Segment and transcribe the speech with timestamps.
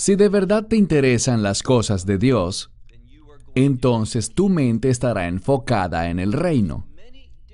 [0.00, 2.70] Si de verdad te interesan las cosas de Dios,
[3.54, 6.86] entonces tu mente estará enfocada en el reino.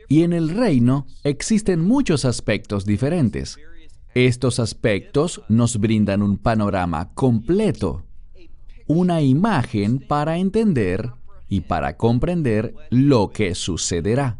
[0.06, 3.58] Y en el reino existen muchos aspectos diferentes.
[4.14, 8.04] Estos aspectos nos brindan un panorama completo,
[8.86, 11.10] una imagen para entender
[11.48, 14.38] y para comprender lo que sucederá.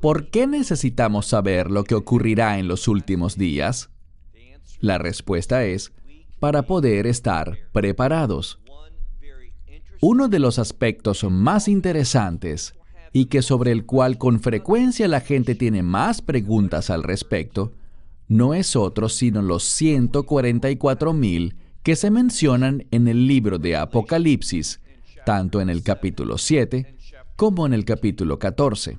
[0.00, 3.88] ¿Por qué necesitamos saber lo que ocurrirá en los últimos días?
[4.80, 5.92] La respuesta es,
[6.40, 8.58] para poder estar preparados.
[10.00, 12.74] Uno de los aspectos más interesantes
[13.12, 17.74] y que sobre el cual con frecuencia la gente tiene más preguntas al respecto,
[18.26, 24.80] no es otro sino los 144.000 que se mencionan en el libro de Apocalipsis,
[25.26, 26.96] tanto en el capítulo 7
[27.36, 28.98] como en el capítulo 14.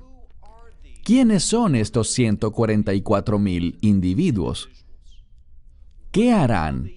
[1.04, 4.68] ¿Quiénes son estos 144.000 individuos?
[6.12, 6.92] ¿Qué harán?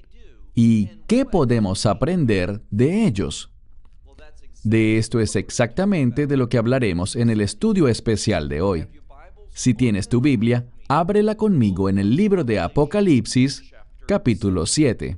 [0.56, 3.52] ¿Y qué podemos aprender de ellos?
[4.64, 8.88] De esto es exactamente de lo que hablaremos en el estudio especial de hoy.
[9.54, 13.64] Si tienes tu Biblia, ábrela conmigo en el libro de Apocalipsis,
[14.08, 15.18] capítulo 7.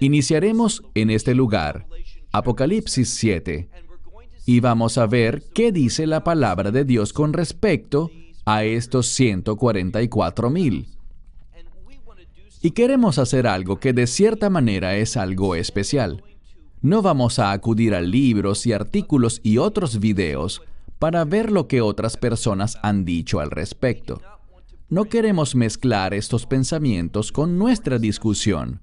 [0.00, 1.86] Iniciaremos en este lugar,
[2.32, 3.68] Apocalipsis 7,
[4.46, 8.10] y vamos a ver qué dice la palabra de Dios con respecto
[8.46, 10.97] a estos 144 mil.
[12.60, 16.24] Y queremos hacer algo que de cierta manera es algo especial.
[16.80, 20.62] No vamos a acudir a libros y artículos y otros videos
[20.98, 24.20] para ver lo que otras personas han dicho al respecto.
[24.88, 28.80] No queremos mezclar estos pensamientos con nuestra discusión.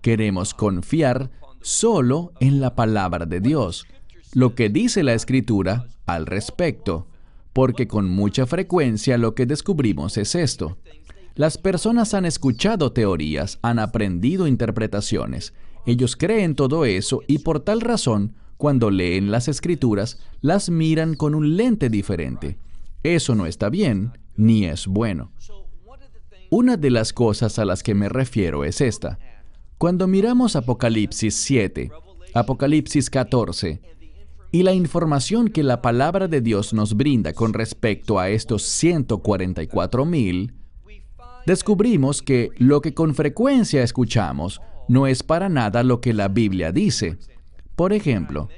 [0.00, 3.86] Queremos confiar solo en la palabra de Dios
[4.34, 7.06] lo que dice la escritura al respecto,
[7.52, 10.78] porque con mucha frecuencia lo que descubrimos es esto.
[11.34, 15.54] Las personas han escuchado teorías, han aprendido interpretaciones,
[15.84, 21.34] ellos creen todo eso y por tal razón, cuando leen las escrituras, las miran con
[21.34, 22.58] un lente diferente.
[23.02, 25.32] Eso no está bien, ni es bueno.
[26.50, 29.18] Una de las cosas a las que me refiero es esta.
[29.78, 31.90] Cuando miramos Apocalipsis 7,
[32.34, 33.80] Apocalipsis 14
[34.52, 40.04] y la información que la palabra de Dios nos brinda con respecto a estos 144
[40.04, 40.54] mil,
[41.46, 46.72] descubrimos que lo que con frecuencia escuchamos no es para nada lo que la Biblia
[46.72, 47.18] dice.
[47.76, 48.48] Por ejemplo,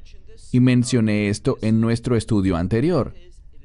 [0.53, 3.15] y mencioné esto en nuestro estudio anterior,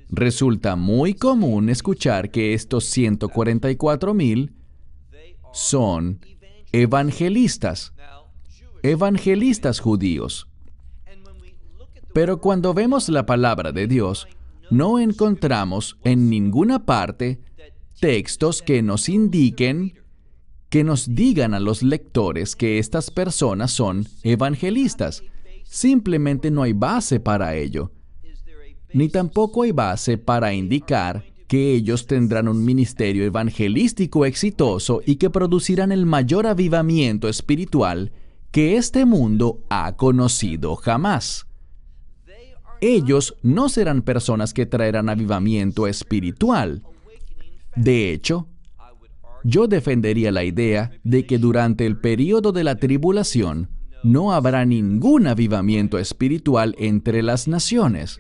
[0.10, 4.54] resulta muy común escuchar que estos 144 mil
[5.54, 6.20] son
[6.72, 7.94] evangelistas,
[8.84, 10.48] evangelistas judíos.
[12.14, 14.28] Pero cuando vemos la palabra de Dios,
[14.72, 17.40] no encontramos en ninguna parte
[18.00, 19.94] textos que nos indiquen,
[20.70, 25.24] que nos digan a los lectores que estas personas son evangelistas.
[25.64, 27.92] Simplemente no hay base para ello.
[28.94, 35.30] Ni tampoco hay base para indicar que ellos tendrán un ministerio evangelístico exitoso y que
[35.30, 38.12] producirán el mayor avivamiento espiritual
[38.52, 41.48] que este mundo ha conocido jamás
[42.82, 46.84] ellos no serán personas que traerán avivamiento espiritual.
[47.76, 48.48] De hecho,
[49.44, 53.70] yo defendería la idea de que durante el periodo de la tribulación
[54.04, 58.20] no habrá ningún avivamiento espiritual entre las naciones.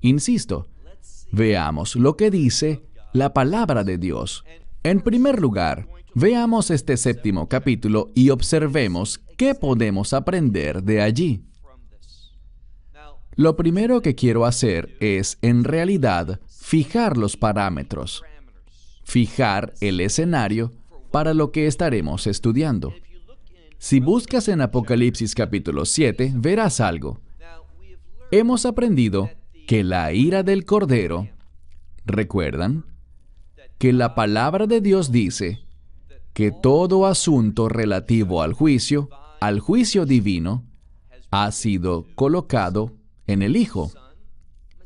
[0.00, 0.68] Insisto,
[1.32, 2.82] veamos lo que dice
[3.12, 4.44] la palabra de Dios.
[4.82, 11.44] En primer lugar, veamos este séptimo capítulo y observemos qué podemos aprender de allí.
[13.34, 18.24] Lo primero que quiero hacer es, en realidad, fijar los parámetros,
[19.08, 20.70] fijar el escenario
[21.10, 22.92] para lo que estaremos estudiando.
[23.78, 27.18] Si buscas en Apocalipsis capítulo 7, verás algo.
[28.30, 29.30] Hemos aprendido
[29.66, 31.26] que la ira del Cordero,
[32.04, 32.84] ¿recuerdan?
[33.78, 35.60] Que la palabra de Dios dice
[36.34, 39.08] que todo asunto relativo al juicio,
[39.40, 40.66] al juicio divino,
[41.30, 42.92] ha sido colocado
[43.26, 43.90] en el Hijo.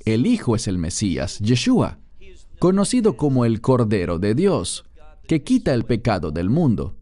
[0.04, 1.98] El Hijo es el Mesías, Yeshua,
[2.62, 4.84] conocido como el Cordero de Dios,
[5.26, 6.94] que quita el pecado del mundo.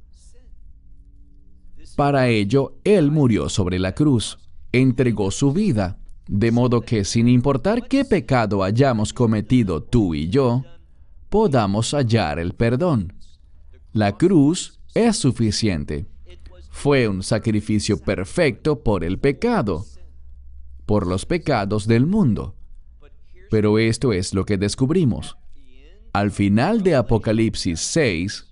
[1.96, 4.38] Para ello, Él murió sobre la cruz,
[4.72, 10.64] entregó su vida, de modo que sin importar qué pecado hayamos cometido tú y yo,
[11.28, 13.12] podamos hallar el perdón.
[13.92, 16.06] La cruz es suficiente.
[16.70, 19.84] Fue un sacrificio perfecto por el pecado
[20.86, 22.56] por los pecados del mundo.
[23.50, 25.36] Pero esto es lo que descubrimos.
[26.12, 28.46] Al final de Apocalipsis 6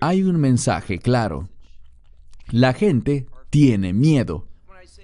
[0.00, 1.48] hay un mensaje claro.
[2.50, 4.48] La gente tiene miedo.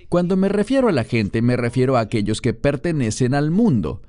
[0.09, 4.03] Cuando me refiero a la gente, me refiero a aquellos que pertenecen al mundo.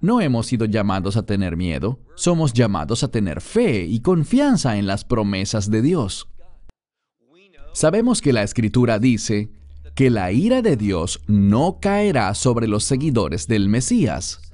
[0.00, 4.86] No hemos sido llamados a tener miedo, somos llamados a tener fe y confianza en
[4.86, 6.28] las promesas de Dios.
[7.72, 9.50] Sabemos que la Escritura dice
[9.94, 14.45] que la ira de Dios no caerá sobre los seguidores del Mesías.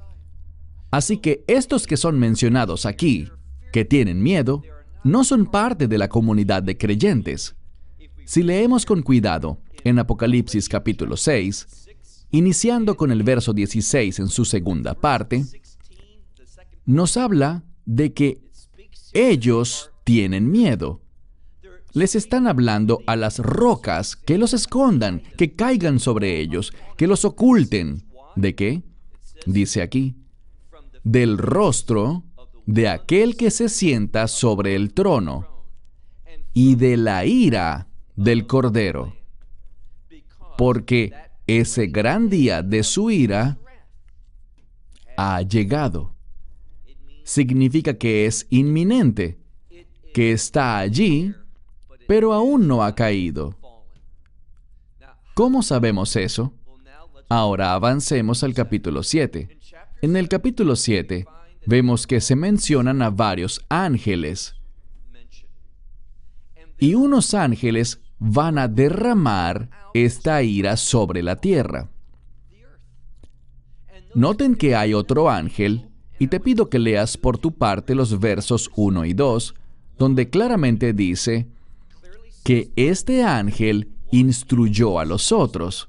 [0.93, 3.27] Así que estos que son mencionados aquí,
[3.71, 4.61] que tienen miedo,
[5.03, 7.55] no son parte de la comunidad de creyentes.
[8.25, 11.87] Si leemos con cuidado en Apocalipsis capítulo 6,
[12.29, 15.43] iniciando con el verso 16 en su segunda parte,
[16.85, 18.43] nos habla de que
[19.13, 21.01] ellos tienen miedo.
[21.93, 27.25] Les están hablando a las rocas que los escondan, que caigan sobre ellos, que los
[27.25, 28.03] oculten.
[28.35, 28.83] ¿De qué?
[29.47, 30.17] Dice aquí,
[31.03, 32.23] del rostro
[32.65, 35.47] de aquel que se sienta sobre el trono
[36.53, 39.15] y de la ira del Cordero,
[40.57, 41.13] porque
[41.47, 43.57] ese gran día de su ira
[45.17, 46.13] ha llegado.
[47.23, 49.39] Significa que es inminente,
[50.13, 51.33] que está allí,
[52.07, 53.55] pero aún no ha caído.
[55.33, 56.53] ¿Cómo sabemos eso?
[57.29, 59.57] Ahora avancemos al capítulo 7.
[60.03, 61.25] En el capítulo 7
[61.65, 64.53] vemos que se mencionan a varios ángeles.
[66.77, 71.89] Y unos ángeles van a derramar esta ira sobre la tierra.
[74.13, 75.87] Noten que hay otro ángel,
[76.19, 79.55] y te pido que leas por tu parte los versos 1 y 2,
[79.97, 81.47] donde claramente dice
[82.43, 85.87] que este ángel instruyó a los otros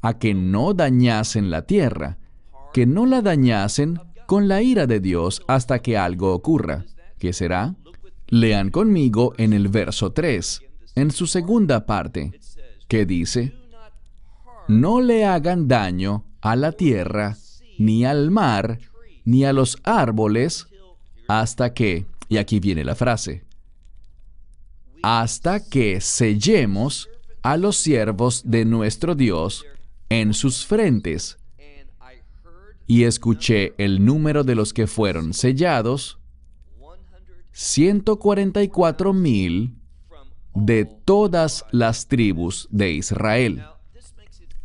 [0.00, 2.18] a que no dañasen la tierra,
[2.72, 6.84] que no la dañasen con la ira de Dios hasta que algo ocurra.
[7.18, 7.74] ¿Qué será?
[8.28, 10.62] Lean conmigo en el verso 3
[10.94, 12.38] en su segunda parte,
[12.88, 13.54] que dice,
[14.68, 17.36] no le hagan daño a la tierra,
[17.78, 18.78] ni al mar,
[19.24, 20.66] ni a los árboles,
[21.28, 23.44] hasta que, y aquí viene la frase,
[25.02, 27.08] hasta que sellemos
[27.42, 29.64] a los siervos de nuestro Dios
[30.08, 31.38] en sus frentes.
[32.86, 36.18] Y escuché el número de los que fueron sellados,
[37.52, 39.76] 144 mil
[40.54, 43.64] de todas las tribus de Israel.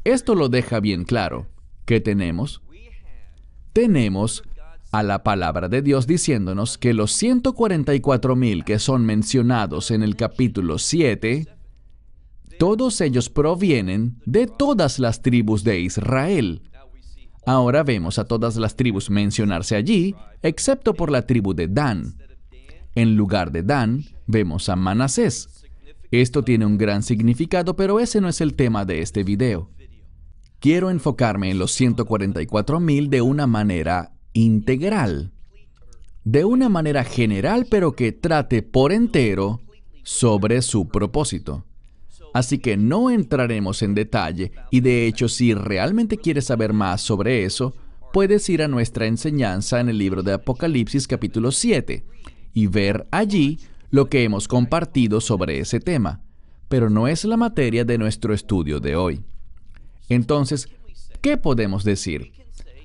[0.03, 1.47] Esto lo deja bien claro.
[1.85, 2.61] ¿Qué tenemos?
[3.73, 4.43] Tenemos
[4.91, 10.15] a la palabra de Dios diciéndonos que los 144 mil que son mencionados en el
[10.15, 11.47] capítulo 7,
[12.57, 16.61] todos ellos provienen de todas las tribus de Israel.
[17.47, 22.17] Ahora vemos a todas las tribus mencionarse allí, excepto por la tribu de Dan.
[22.93, 25.63] En lugar de Dan, vemos a Manasés.
[26.11, 29.69] Esto tiene un gran significado, pero ese no es el tema de este video.
[30.59, 35.31] Quiero enfocarme en los 144.000 de una manera integral.
[36.25, 39.61] De una manera general, pero que trate por entero
[40.03, 41.63] sobre su propósito.
[42.33, 47.45] Así que no entraremos en detalle y de hecho si realmente quieres saber más sobre
[47.45, 47.73] eso,
[48.13, 52.03] puedes ir a nuestra enseñanza en el libro de Apocalipsis capítulo 7
[52.53, 56.21] y ver allí lo que hemos compartido sobre ese tema,
[56.67, 59.21] pero no es la materia de nuestro estudio de hoy.
[60.09, 60.69] Entonces,
[61.21, 62.31] ¿qué podemos decir?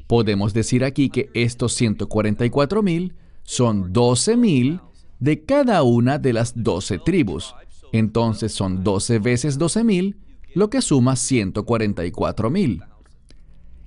[0.07, 4.81] Podemos decir aquí que estos 144.000 son 12.000
[5.21, 7.55] de cada una de las 12 tribus.
[7.93, 10.17] Entonces son 12 veces 12.000,
[10.55, 12.87] lo que suma 144.000.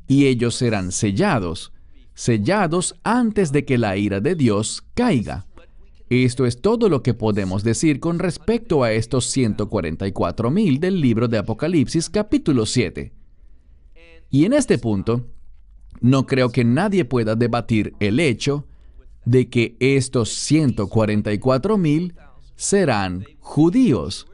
[0.07, 1.73] Y ellos serán sellados,
[2.13, 5.47] sellados antes de que la ira de Dios caiga.
[6.09, 11.39] Esto es todo lo que podemos decir con respecto a estos 144.000 del libro de
[11.39, 13.11] Apocalipsis capítulo 7.
[14.29, 15.25] Y en este punto,
[16.01, 18.67] no creo que nadie pueda debatir el hecho
[19.25, 22.13] de que estos 144.000
[22.55, 24.27] serán judíos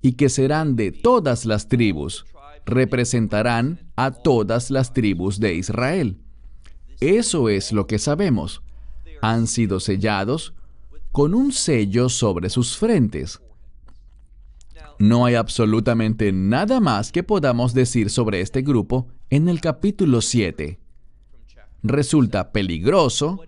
[0.00, 2.24] y que serán de todas las tribus,
[2.66, 6.18] representarán a todas las tribus de Israel.
[7.00, 8.62] Eso es lo que sabemos.
[9.22, 10.54] Han sido sellados
[11.12, 13.40] con un sello sobre sus frentes.
[14.98, 20.78] No hay absolutamente nada más que podamos decir sobre este grupo en el capítulo 7.
[21.84, 23.40] Resulta peligroso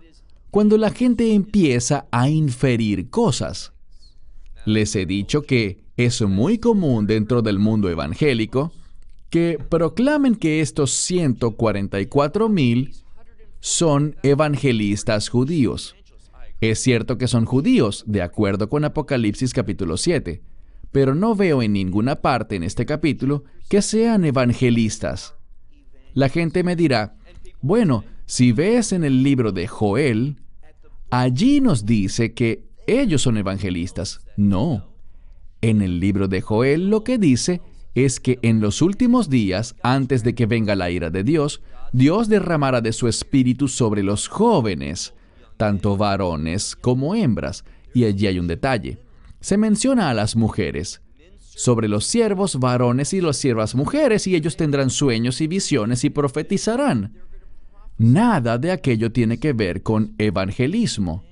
[0.49, 3.73] cuando la gente empieza a inferir cosas.
[4.65, 8.71] Les he dicho que es muy común dentro del mundo evangélico
[9.29, 12.93] que proclamen que estos 144 mil
[13.59, 15.95] son evangelistas judíos.
[16.59, 20.41] Es cierto que son judíos, de acuerdo con Apocalipsis capítulo 7,
[20.91, 25.33] pero no veo en ninguna parte en este capítulo que sean evangelistas.
[26.13, 27.15] La gente me dirá,
[27.61, 30.37] bueno, si ves en el libro de Joel,
[31.09, 34.21] allí nos dice que ellos son evangelistas.
[34.37, 34.91] No.
[35.61, 37.61] En el libro de Joel lo que dice
[37.93, 41.61] es que en los últimos días, antes de que venga la ira de Dios,
[41.93, 45.13] Dios derramará de su espíritu sobre los jóvenes,
[45.57, 47.65] tanto varones como hembras.
[47.93, 48.99] Y allí hay un detalle.
[49.41, 51.01] Se menciona a las mujeres.
[51.39, 56.09] Sobre los siervos varones y las siervas mujeres, y ellos tendrán sueños y visiones y
[56.09, 57.13] profetizarán.
[57.97, 61.23] Nada de aquello tiene que ver con evangelismo.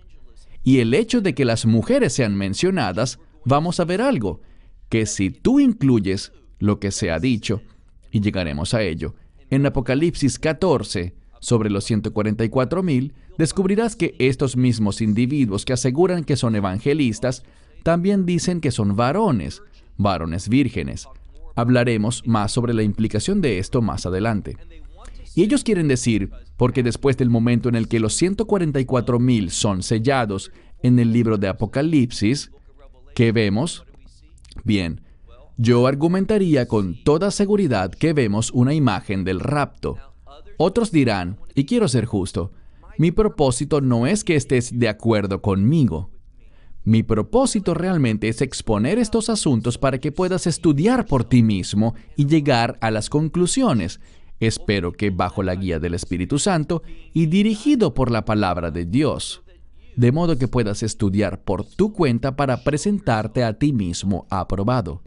[0.69, 4.41] Y el hecho de que las mujeres sean mencionadas, vamos a ver algo,
[4.87, 7.63] que si tú incluyes lo que se ha dicho,
[8.11, 9.15] y llegaremos a ello,
[9.49, 16.55] en Apocalipsis 14, sobre los 144.000, descubrirás que estos mismos individuos que aseguran que son
[16.55, 17.41] evangelistas,
[17.81, 19.63] también dicen que son varones,
[19.97, 21.07] varones vírgenes.
[21.55, 24.55] Hablaremos más sobre la implicación de esto más adelante.
[25.39, 30.51] Y ellos quieren decir, porque después del momento en el que los 144.000 son sellados
[30.83, 32.51] en el libro de Apocalipsis,
[33.15, 33.85] ¿qué vemos?
[34.65, 34.99] Bien,
[35.55, 39.95] yo argumentaría con toda seguridad que vemos una imagen del rapto.
[40.57, 42.51] Otros dirán, y quiero ser justo,
[42.97, 46.11] mi propósito no es que estés de acuerdo conmigo.
[46.83, 52.25] Mi propósito realmente es exponer estos asuntos para que puedas estudiar por ti mismo y
[52.25, 54.01] llegar a las conclusiones.
[54.39, 56.81] Espero que bajo la guía del Espíritu Santo
[57.13, 59.41] y dirigido por la palabra de Dios,
[59.95, 65.01] de modo que puedas estudiar por tu cuenta para presentarte a ti mismo aprobado.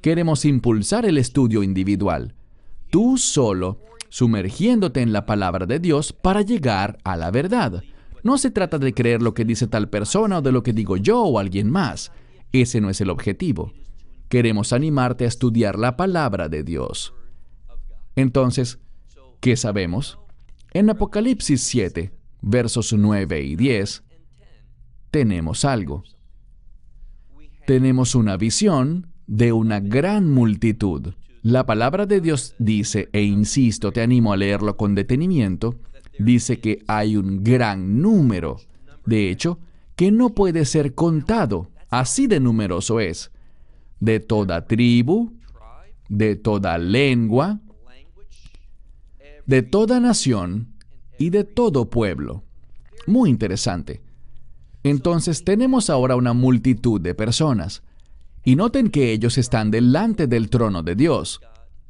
[0.00, 2.34] Queremos impulsar el estudio individual,
[2.90, 7.82] tú solo, sumergiéndote en la palabra de Dios para llegar a la verdad.
[8.22, 10.96] No se trata de creer lo que dice tal persona o de lo que digo
[10.96, 12.12] yo o alguien más.
[12.52, 13.72] Ese no es el objetivo.
[14.28, 17.14] Queremos animarte a estudiar la palabra de Dios.
[18.16, 18.78] Entonces,
[19.40, 20.18] ¿qué sabemos?
[20.72, 24.02] En Apocalipsis 7, versos 9 y 10,
[25.10, 26.04] tenemos algo.
[27.66, 31.14] Tenemos una visión de una gran multitud.
[31.42, 35.78] La palabra de Dios dice, e insisto, te animo a leerlo con detenimiento,
[36.18, 38.58] dice que hay un gran número.
[39.06, 39.58] De hecho,
[39.96, 43.30] que no puede ser contado, así de numeroso es,
[44.00, 45.32] de toda tribu,
[46.08, 47.60] de toda lengua,
[49.46, 50.74] de toda nación
[51.18, 52.44] y de todo pueblo.
[53.06, 54.02] Muy interesante.
[54.82, 57.82] Entonces tenemos ahora una multitud de personas.
[58.44, 61.40] Y noten que ellos están delante del trono de Dios.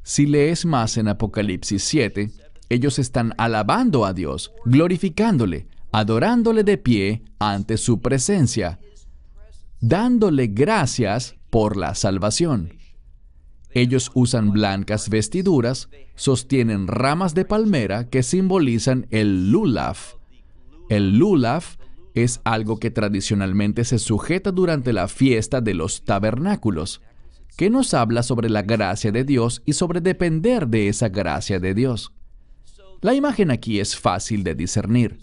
[0.03, 2.31] Si lees más en Apocalipsis 7,
[2.69, 8.81] ellos están alabando a Dios, glorificándole, adorándole de pie ante su presencia,
[9.81, 12.82] dándole gracias por la salvación.
[13.75, 20.15] Ellos usan blancas vestiduras, sostienen ramas de palmera que simbolizan el lulaf.
[20.89, 21.77] El lulaf
[22.15, 27.01] es algo que tradicionalmente se sujeta durante la fiesta de los tabernáculos,
[27.57, 31.75] que nos habla sobre la gracia de Dios y sobre depender de esa gracia de
[31.75, 32.13] Dios.
[33.01, 35.19] La imagen aquí es fácil de discernir.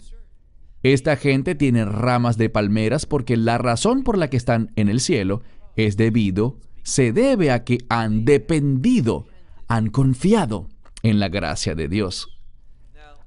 [0.82, 5.00] Esta gente tiene ramas de palmeras porque la razón por la que están en el
[5.00, 5.42] cielo
[5.76, 9.26] es debido, se debe a que han dependido,
[9.68, 10.68] han confiado
[11.02, 12.28] en la gracia de Dios.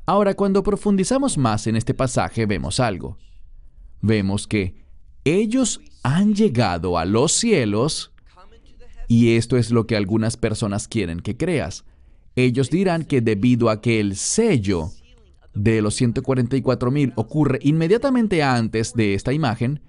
[0.05, 3.17] Ahora, cuando profundizamos más en este pasaje, vemos algo
[4.03, 4.75] vemos que
[5.24, 8.12] ellos han llegado a los cielos
[9.07, 11.86] y esto es lo que algunas personas quieren que creas.
[12.36, 14.89] Ellos dirán que debido a que el sello
[15.53, 19.81] de los 144 mil ocurre inmediatamente antes de esta imagen,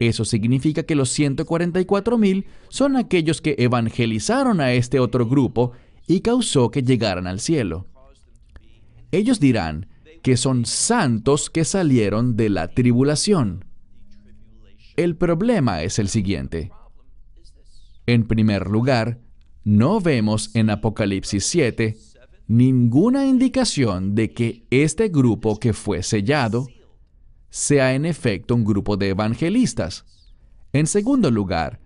[0.00, 5.72] eso significa que los 144 mil son aquellos que evangelizaron a este otro grupo
[6.06, 7.86] y causó que llegaran al cielo.
[9.12, 9.88] Ellos dirán
[10.22, 13.66] que son santos que salieron de la tribulación.
[14.96, 16.70] El problema es el siguiente.
[18.06, 19.20] En primer lugar,
[19.64, 21.96] no vemos en Apocalipsis 7
[22.48, 26.66] ninguna indicación de que este grupo que fue sellado
[27.50, 30.04] sea en efecto un grupo de evangelistas.
[30.72, 31.80] En segundo lugar,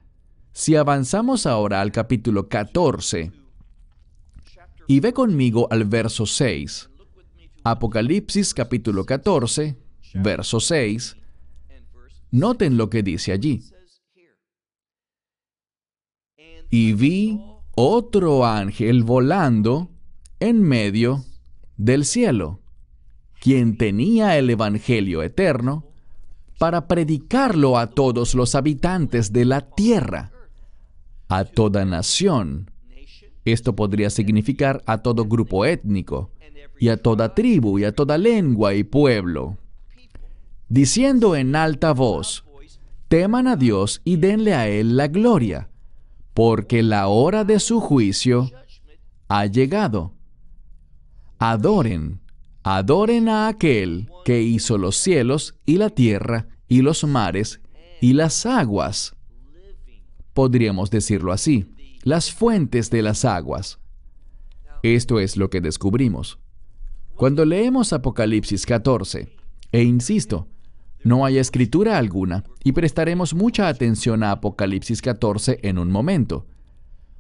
[0.53, 3.33] si avanzamos ahora al capítulo 14
[4.87, 6.91] y ve conmigo al verso 6,
[7.65, 9.77] Apocalipsis capítulo 14,
[10.15, 11.17] verso 6,
[12.31, 13.63] noten lo que dice allí.
[16.71, 17.41] Y vi
[17.75, 19.91] otro ángel volando
[20.41, 21.25] en medio
[21.77, 22.61] del cielo,
[23.45, 25.85] quien tenía el Evangelio eterno
[26.59, 30.33] para predicarlo a todos los habitantes de la tierra.
[31.29, 32.71] a toda nación.
[33.45, 36.31] Esto podría significar a todo grupo étnico,
[36.79, 39.59] y a toda tribu, y a toda lengua y pueblo,
[40.69, 42.45] diciendo en alta voz,
[43.09, 45.69] teman a Dios y denle a Él la gloria,
[46.33, 48.51] porque la hora de su juicio
[49.29, 50.13] ha llegado.
[51.39, 52.21] Adoren,
[52.65, 57.61] adoren a aquel que hizo los cielos y la tierra y los mares
[58.01, 59.15] y las aguas.
[60.33, 61.67] Podríamos decirlo así,
[62.03, 63.79] las fuentes de las aguas.
[64.83, 66.39] Esto es lo que descubrimos.
[67.15, 69.29] Cuando leemos Apocalipsis 14,
[69.71, 70.49] e insisto,
[71.05, 76.47] no hay escritura alguna, y prestaremos mucha atención a Apocalipsis 14 en un momento.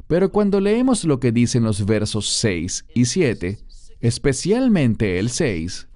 [0.06, 3.58] Pero cuando leemos lo que dicen los versos 6 y 7,
[4.00, 5.88] especialmente el 6,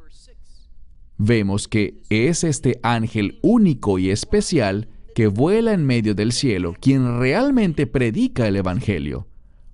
[1.18, 7.18] vemos que es este ángel único y especial que vuela en medio del cielo quien
[7.18, 9.26] realmente predica el Evangelio.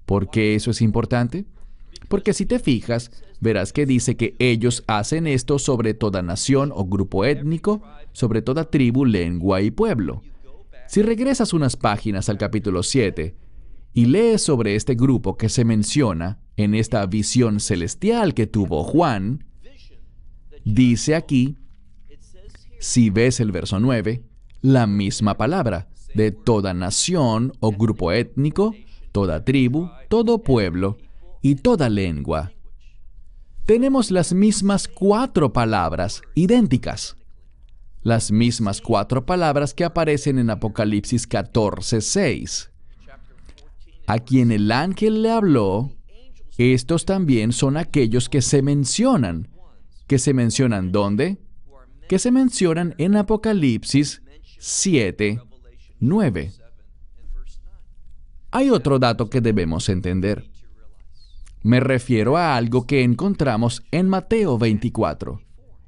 [0.07, 1.45] ¿Por qué eso es importante?
[2.09, 6.85] Porque si te fijas, verás que dice que ellos hacen esto sobre toda nación o
[6.85, 10.23] grupo étnico, sobre toda tribu, lengua y pueblo.
[10.87, 13.35] Si regresas unas páginas al capítulo 7
[13.95, 19.45] y lees sobre este grupo que se menciona en esta visión celestial que tuvo Juan,
[20.65, 21.57] dice aquí,
[22.81, 24.25] si ves el verso 9,
[24.61, 28.75] la misma palabra, de toda nación o grupo étnico,
[29.13, 30.99] toda tribu, todo pueblo
[31.41, 32.53] y toda lengua.
[33.65, 37.17] Tenemos las mismas cuatro palabras idénticas.
[38.03, 42.74] Las mismas cuatro palabras que aparecen en Apocalipsis 14, 6.
[44.07, 45.93] A quien el ángel le habló,
[46.59, 49.49] estos también son aquellos que se mencionan.
[50.07, 51.39] ¿Que se mencionan dónde?
[52.09, 54.23] Que se mencionan en Apocalipsis
[54.59, 55.41] 7,
[56.01, 56.53] 9.
[58.51, 60.49] Hay otro dato que debemos entender.
[61.63, 65.41] Me refiero a algo que encontramos en Mateo 24.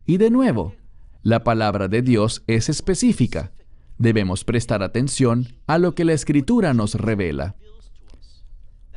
[0.06, 0.74] Y de nuevo,
[1.22, 3.52] la palabra de Dios es específica.
[3.98, 7.56] Debemos prestar atención a lo que la escritura nos revela.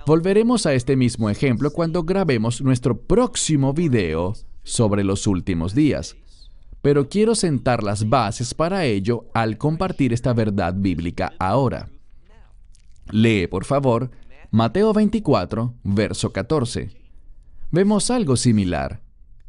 [0.05, 4.33] Volveremos a este mismo ejemplo cuando grabemos nuestro próximo video
[4.63, 6.15] sobre los últimos días.
[6.81, 11.89] Pero quiero sentar las bases para ello al compartir esta verdad bíblica ahora.
[13.11, 14.11] Lee, por favor,
[14.51, 16.89] Mateo 24, verso 14.
[17.71, 19.01] Vemos algo similar.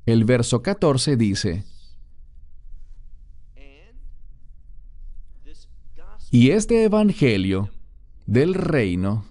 [0.07, 1.65] El verso 14 dice,
[6.33, 7.71] Y este Evangelio
[8.27, 9.25] del reino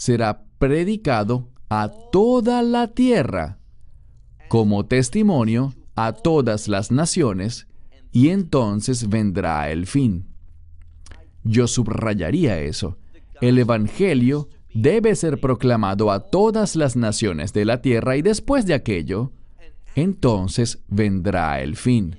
[0.00, 3.58] será predicado a toda la tierra
[4.48, 7.66] como testimonio a todas las naciones,
[8.10, 10.24] y entonces vendrá el fin.
[11.44, 12.96] Yo subrayaría eso.
[13.42, 18.72] El Evangelio debe ser proclamado a todas las naciones de la tierra y después de
[18.72, 19.32] aquello,
[19.96, 22.16] entonces vendrá el fin.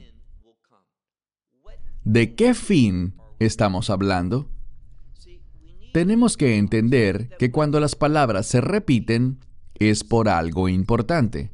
[2.04, 4.48] ¿De qué fin estamos hablando?
[5.94, 9.40] Tenemos que entender que cuando las palabras se repiten
[9.76, 11.52] es por algo importante.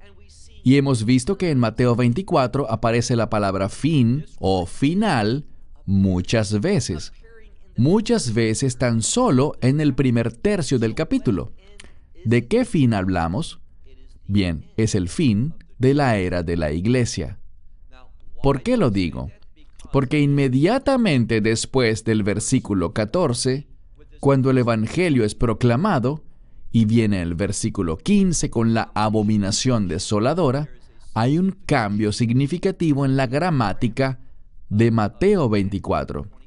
[0.63, 5.45] Y hemos visto que en Mateo 24 aparece la palabra fin o final
[5.85, 7.13] muchas veces
[7.77, 11.53] muchas veces tan solo en el primer tercio del capítulo.
[12.25, 13.61] ¿De qué fin hablamos?
[14.25, 17.39] Bien, es el fin de la era de la iglesia.
[18.41, 19.31] ¿Por qué lo digo?
[19.93, 23.67] Porque inmediatamente después del versículo 14,
[24.19, 26.23] cuando el Evangelio es proclamado,
[26.71, 30.69] y viene el versículo 15 con la abominación desoladora,
[31.13, 34.19] hay un cambio significativo en la gramática
[34.69, 36.37] de Mateo 24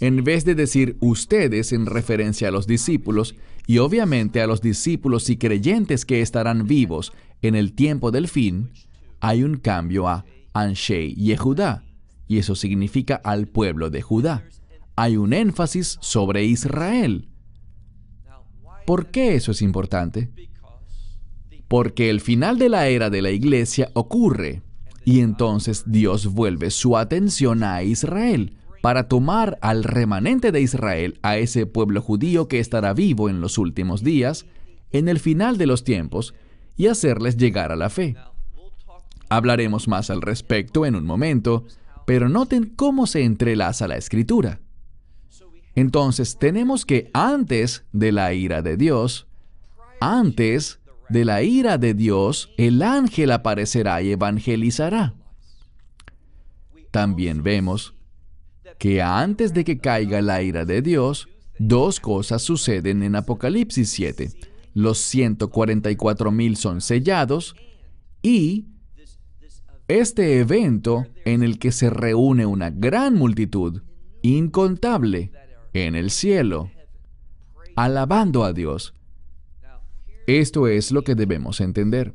[0.00, 3.34] en vez de decir ustedes en referencia a los discípulos,
[3.66, 8.70] y obviamente a los discípulos y creyentes que estarán vivos en el tiempo del fin,
[9.20, 11.84] hay un cambio a Anshei Yehudá,
[12.28, 14.44] y eso significa al pueblo de Judá.
[14.96, 17.28] Hay un énfasis sobre Israel.
[18.86, 20.30] ¿Por qué eso es importante?
[21.68, 24.62] Porque el final de la era de la iglesia ocurre,
[25.04, 31.36] y entonces Dios vuelve su atención a Israel para tomar al remanente de Israel, a
[31.36, 34.46] ese pueblo judío que estará vivo en los últimos días,
[34.92, 36.34] en el final de los tiempos,
[36.76, 38.16] y hacerles llegar a la fe.
[39.28, 41.66] Hablaremos más al respecto en un momento,
[42.06, 44.60] pero noten cómo se entrelaza la escritura.
[45.76, 49.26] Entonces tenemos que antes de la ira de Dios,
[50.00, 55.14] antes de la ira de Dios, el ángel aparecerá y evangelizará.
[56.90, 57.94] También vemos
[58.78, 64.30] que antes de que caiga la ira de Dios, dos cosas suceden en Apocalipsis 7.
[64.72, 67.54] Los 144.000 son sellados
[68.22, 68.66] y
[69.88, 73.82] este evento en el que se reúne una gran multitud,
[74.22, 75.30] incontable,
[75.84, 76.70] en el cielo,
[77.74, 78.94] alabando a Dios.
[80.26, 82.14] Esto es lo que debemos entender.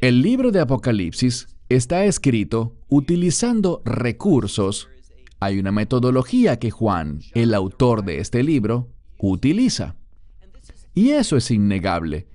[0.00, 4.88] El libro de Apocalipsis está escrito utilizando recursos.
[5.40, 9.96] Hay una metodología que Juan, el autor de este libro, utiliza.
[10.94, 12.26] Y eso es innegable.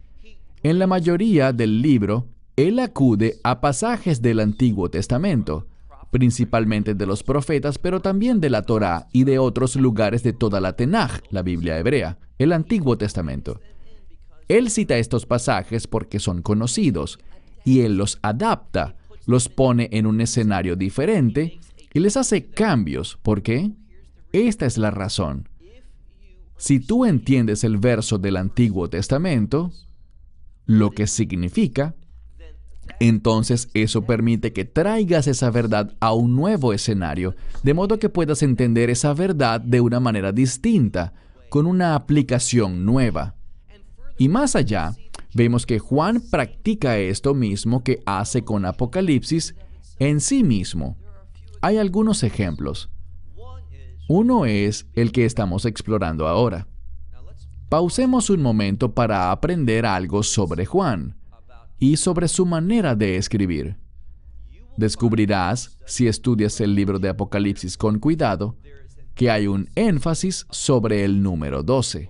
[0.62, 5.68] En la mayoría del libro, él acude a pasajes del Antiguo Testamento,
[6.14, 10.62] principalmente de los profetas, pero también de la Torá y de otros lugares de toda
[10.62, 13.60] la Tenaj, la Biblia hebrea, el Antiguo Testamento.
[14.48, 17.18] Él cita estos pasajes porque son conocidos,
[17.66, 18.96] y él los adapta,
[19.26, 21.60] los pone en un escenario diferente
[21.92, 23.18] y les hace cambios.
[23.24, 23.72] ¿Por qué?
[24.32, 25.50] Esta es la razón.
[26.58, 29.72] Si tú entiendes el verso del Antiguo Testamento,
[30.68, 31.96] lo que significa,
[33.00, 38.44] entonces eso permite que traigas esa verdad a un nuevo escenario, de modo que puedas
[38.44, 41.14] entender esa verdad de una manera distinta,
[41.50, 43.36] con una aplicación nueva.
[44.18, 44.96] Y más allá,
[45.34, 49.56] vemos que Juan practica esto mismo que hace con Apocalipsis
[50.00, 50.98] en sí mismo.
[51.62, 52.90] Hay algunos ejemplos.
[54.08, 56.68] Uno es el que estamos explorando ahora.
[57.70, 61.16] Pausemos un momento para aprender algo sobre Juan
[61.84, 63.76] y sobre su manera de escribir.
[64.78, 68.58] Descubrirás, si estudias el libro de Apocalipsis con cuidado,
[69.16, 72.10] que hay un énfasis sobre el número 12.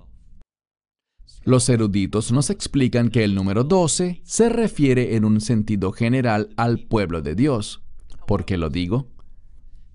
[1.43, 6.77] Los eruditos nos explican que el número 12 se refiere en un sentido general al
[6.77, 7.81] pueblo de Dios.
[8.27, 9.07] ¿Por qué lo digo?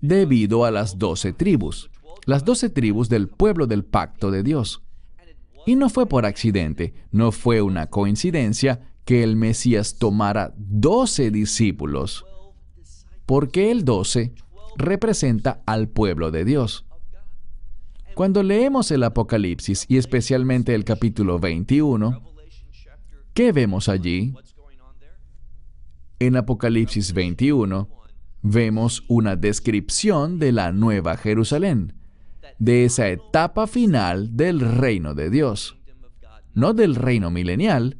[0.01, 1.89] Debido a las doce tribus,
[2.25, 4.83] las doce tribus del pueblo del pacto de Dios.
[5.65, 12.27] Y no fue por accidente, no fue una coincidencia que el Mesías tomara doce discípulos,
[13.25, 14.35] porque el doce
[14.77, 16.85] representa al pueblo de Dios.
[18.13, 22.21] Cuando leemos el Apocalipsis y especialmente el capítulo 21,
[23.33, 24.35] ¿qué vemos allí?
[26.19, 27.89] En Apocalipsis 21
[28.43, 31.95] vemos una descripción de la Nueva Jerusalén,
[32.59, 35.79] de esa etapa final del reino de Dios,
[36.53, 37.97] no del reino milenial,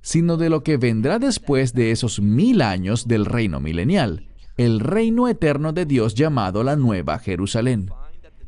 [0.00, 5.28] sino de lo que vendrá después de esos mil años del reino milenial, el reino
[5.28, 7.90] eterno de Dios llamado la Nueva Jerusalén.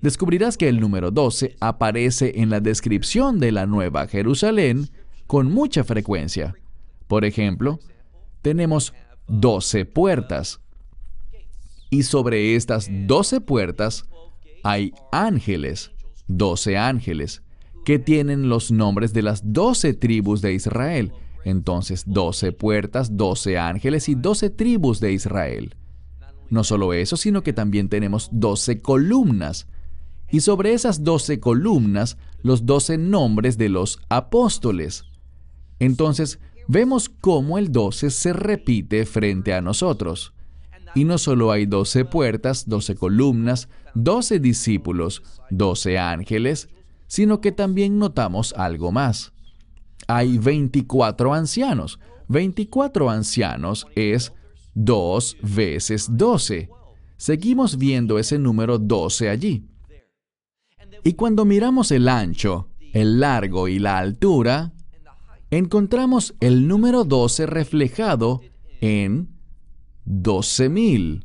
[0.00, 4.88] Descubrirás que el número 12 aparece en la descripción de la Nueva Jerusalén
[5.26, 6.54] con mucha frecuencia.
[7.06, 7.80] Por ejemplo,
[8.40, 8.94] tenemos
[9.28, 10.60] 12 puertas.
[11.90, 14.06] Y sobre estas 12 puertas
[14.62, 15.90] hay ángeles,
[16.28, 17.42] 12 ángeles,
[17.84, 21.12] que tienen los nombres de las 12 tribus de Israel
[21.44, 25.76] entonces, doce puertas, doce ángeles y doce tribus de Israel.
[26.50, 29.66] No solo eso, sino que también tenemos doce columnas.
[30.30, 35.04] Y sobre esas doce columnas, los doce nombres de los apóstoles.
[35.78, 40.34] Entonces, vemos cómo el doce se repite frente a nosotros.
[40.94, 46.68] Y no solo hay doce puertas, doce columnas, doce discípulos, doce ángeles,
[47.06, 49.32] sino que también notamos algo más
[50.06, 51.98] hay 24 ancianos.
[52.28, 54.32] 24 ancianos es
[54.74, 56.68] 2 veces 12.
[57.16, 59.66] Seguimos viendo ese número 12 allí.
[61.04, 64.72] Y cuando miramos el ancho, el largo y la altura,
[65.50, 68.40] encontramos el número 12 reflejado
[68.80, 69.28] en
[70.06, 71.24] 12.000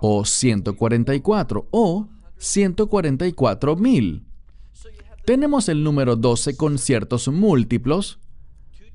[0.00, 4.29] o 144 o 144.000
[5.24, 8.18] tenemos el número 12 con ciertos múltiplos,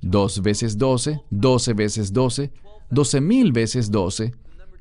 [0.02, 2.52] 2 veces 12, 12 veces 12,
[2.92, 4.34] 12.000 veces 12.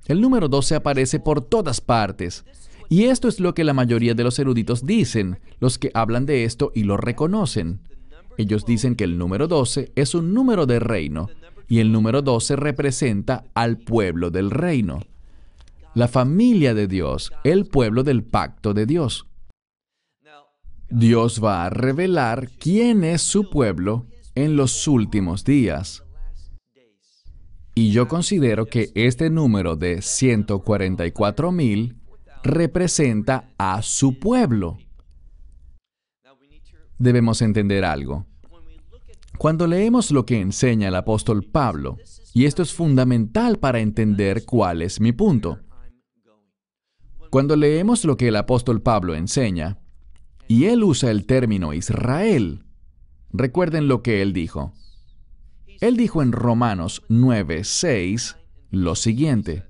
[0.07, 2.45] El número 12 aparece por todas partes.
[2.89, 6.45] Y esto es lo que la mayoría de los eruditos dicen, los que hablan de
[6.45, 7.81] esto y lo reconocen.
[8.37, 11.31] Ellos dicen que el número 12 es un número de reino,
[11.69, 15.01] y el número 12 representa al pueblo del reino,
[15.95, 19.27] la familia de Dios, el pueblo del pacto de Dios.
[20.91, 26.05] Dios va a revelar quién es su pueblo en los últimos días.
[27.75, 31.97] Y yo considero que este número de 144.000
[32.45, 34.79] representa a su pueblo.
[36.99, 38.27] Debemos entender algo.
[39.39, 41.99] Cuando leemos lo que enseña el apóstol Pablo,
[42.33, 45.59] y esto es fundamental para entender cuál es mi punto.
[47.31, 49.79] Cuando leemos lo que el apóstol Pablo enseña,
[50.49, 52.65] y él usa el término Israel,
[53.33, 54.73] recuerden lo que él dijo.
[55.81, 58.37] Él dijo en Romanos 9:6
[58.71, 59.65] lo siguiente.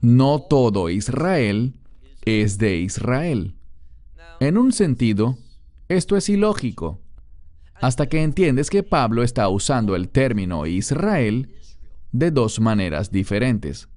[0.00, 1.74] No todo Israel
[2.22, 3.56] es de Israel.
[4.40, 5.36] En un sentido,
[5.88, 7.02] esto es ilógico,
[7.74, 11.54] hasta que entiendes que Pablo está usando el término Israel
[12.12, 13.88] de dos maneras diferentes.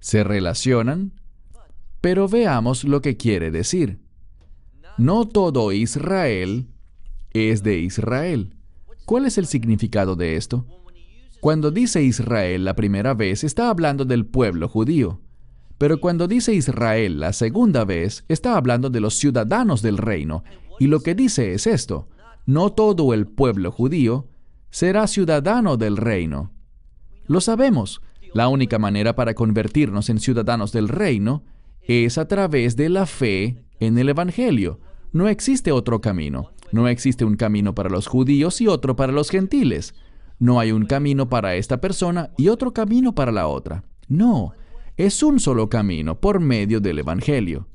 [0.00, 1.19] Se relacionan,
[2.00, 4.00] pero veamos lo que quiere decir.
[4.96, 6.66] No todo Israel
[7.32, 8.54] es de Israel.
[9.04, 10.66] ¿Cuál es el significado de esto?
[11.40, 15.20] Cuando dice Israel la primera vez, está hablando del pueblo judío.
[15.78, 20.44] Pero cuando dice Israel la segunda vez, está hablando de los ciudadanos del reino.
[20.78, 22.08] Y lo que dice es esto,
[22.44, 24.28] no todo el pueblo judío
[24.70, 26.52] será ciudadano del reino.
[27.26, 28.02] Lo sabemos,
[28.34, 31.42] la única manera para convertirnos en ciudadanos del reino
[31.90, 34.78] es a través de la fe en el Evangelio.
[35.12, 36.52] No existe otro camino.
[36.70, 39.94] No existe un camino para los judíos y otro para los gentiles.
[40.38, 43.82] No hay un camino para esta persona y otro camino para la otra.
[44.06, 44.52] No,
[44.96, 47.66] es un solo camino por medio del Evangelio.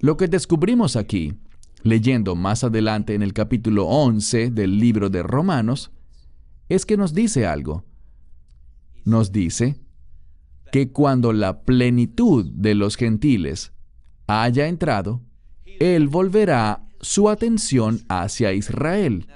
[0.00, 1.34] Lo que descubrimos aquí,
[1.84, 5.92] leyendo más adelante en el capítulo 11 del libro de Romanos,
[6.68, 7.84] es que nos dice algo.
[9.04, 9.76] Nos dice
[10.70, 13.72] que cuando la plenitud de los gentiles
[14.26, 15.22] haya entrado,
[15.80, 19.26] Él volverá su atención hacia Israel.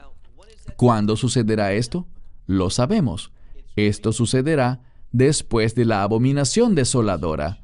[0.76, 2.06] ¿Cuándo sucederá esto?
[2.46, 3.32] Lo sabemos.
[3.76, 7.62] Esto sucederá después de la abominación desoladora.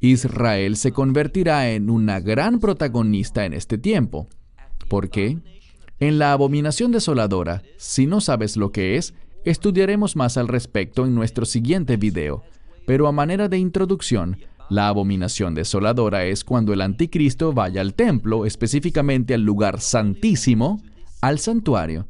[0.00, 4.28] Israel se convertirá en una gran protagonista en este tiempo.
[4.88, 5.38] ¿Por qué?
[5.98, 9.14] En la abominación desoladora, si no sabes lo que es,
[9.50, 12.42] estudiaremos más al respecto en nuestro siguiente video.
[12.86, 18.46] Pero a manera de introducción, la abominación desoladora es cuando el anticristo vaya al templo,
[18.46, 20.82] específicamente al lugar santísimo,
[21.20, 22.06] al santuario,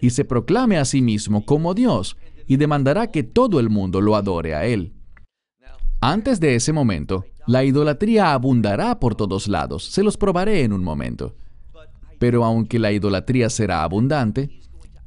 [0.00, 2.16] y se proclame a sí mismo como Dios,
[2.46, 4.92] y demandará que todo el mundo lo adore a Él.
[6.00, 9.84] Antes de ese momento, la idolatría abundará por todos lados.
[9.84, 11.34] Se los probaré en un momento.
[12.18, 14.59] Pero aunque la idolatría será abundante,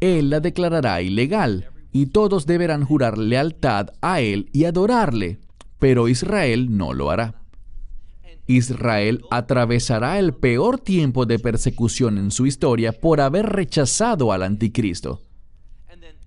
[0.04, 5.40] Él la declarará ilegal y todos deberán jurar lealtad a Él y adorarle.
[5.80, 7.42] Pero Israel no lo hará.
[8.46, 15.22] Israel atravesará el peor tiempo de persecución en su historia por haber rechazado al anticristo.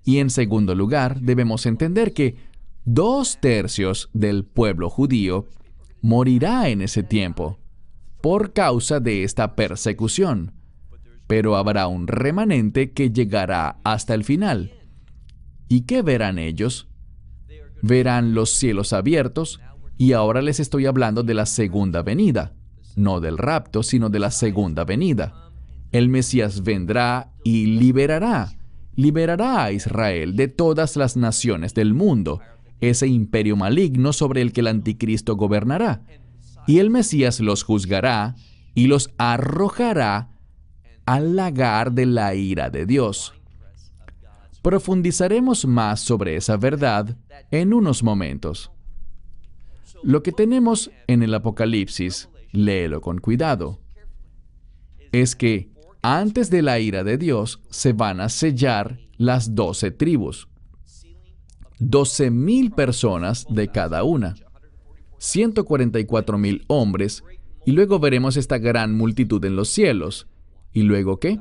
[0.05, 2.37] Y en segundo lugar, debemos entender que
[2.87, 5.49] dos tercios del pueblo judío
[6.01, 7.59] morirá en ese tiempo
[8.23, 10.56] por causa de esta persecución.
[11.27, 14.73] Pero habrá un remanente que llegará hasta el final.
[15.69, 16.89] ¿Y qué verán ellos?
[17.83, 19.61] Verán los cielos abiertos,
[19.99, 22.55] y ahora les estoy hablando de la segunda venida,
[22.97, 25.51] no del rapto, sino de la segunda venida.
[25.93, 28.57] El Mesías vendrá y liberará
[28.97, 32.41] liberará a Israel de todas las naciones del mundo,
[32.81, 36.03] ese imperio maligno sobre el que el anticristo gobernará.
[36.67, 38.35] Y el Mesías los juzgará
[38.75, 40.31] y los arrojará
[41.07, 43.33] al lagar de la ira de Dios.
[44.63, 47.17] Profundizaremos más sobre esa verdad
[47.51, 48.73] en unos momentos.
[50.03, 53.81] Lo que tenemos en el Apocalipsis, léelo con cuidado,
[55.13, 55.71] es que
[56.03, 60.49] antes de la ira de Dios se van a sellar las doce tribus.
[61.79, 64.35] Doce mil personas de cada una.
[65.19, 67.25] 144 mil hombres.
[67.65, 70.29] Y luego veremos esta gran multitud en los cielos.
[70.77, 71.41] ¿Y luego qué?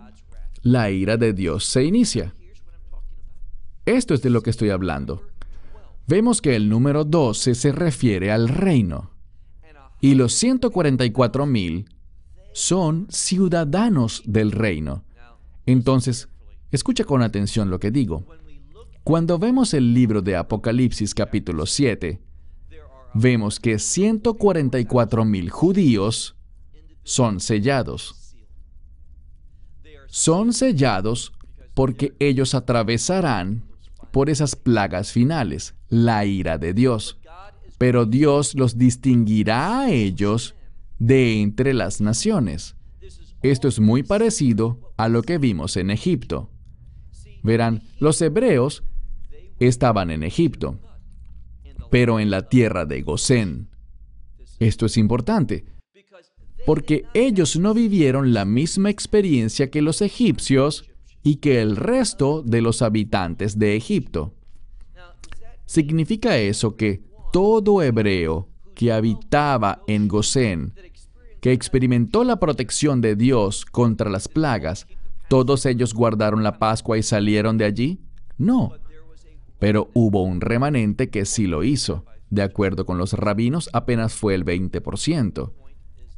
[0.62, 2.34] La ira de Dios se inicia.
[3.86, 5.24] Esto es de lo que estoy hablando.
[6.08, 9.12] Vemos que el número 12 se refiere al reino.
[10.00, 11.90] Y los 144 mil
[12.54, 15.04] son ciudadanos del reino.
[15.66, 16.30] Entonces,
[16.72, 18.26] escucha con atención lo que digo.
[19.04, 22.22] Cuando vemos el libro de Apocalipsis capítulo 7,
[23.14, 26.38] vemos que 144 mil judíos
[27.04, 28.25] son sellados.
[30.16, 31.34] Son sellados
[31.74, 33.66] porque ellos atravesarán
[34.12, 37.20] por esas plagas finales, la ira de Dios.
[37.78, 40.56] Pero Dios los distinguirá a ellos
[41.00, 42.78] de entre las naciones.
[43.42, 46.50] Esto es muy parecido a lo que vimos en Egipto.
[47.44, 48.86] Verán, los hebreos
[49.60, 50.80] estaban en Egipto,
[51.92, 53.68] pero en la tierra de Gosén.
[54.60, 55.66] Esto es importante,
[56.66, 60.86] porque ellos no vivieron la misma experiencia que los egipcios
[61.24, 64.34] y que el resto de los habitantes de Egipto.
[65.66, 67.02] ¿Significa eso que
[67.32, 70.74] todo hebreo que habitaba en Gosén,
[71.42, 74.88] que experimentó la protección de Dios contra las plagas,
[75.30, 78.00] ¿todos ellos guardaron la Pascua y salieron de allí?
[78.38, 78.74] No.
[79.60, 82.06] Pero hubo un remanente que sí lo hizo.
[82.30, 85.52] De acuerdo con los rabinos, apenas fue el 20%.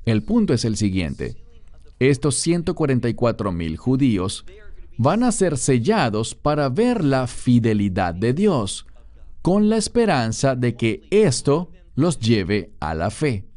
[0.08, 1.36] El punto es el siguiente.
[2.00, 4.46] Estos 144 mil judíos
[4.98, 8.88] van a ser sellados para ver la fidelidad de Dios,
[9.41, 13.50] con la esperanza de que esto los lleve a la fe.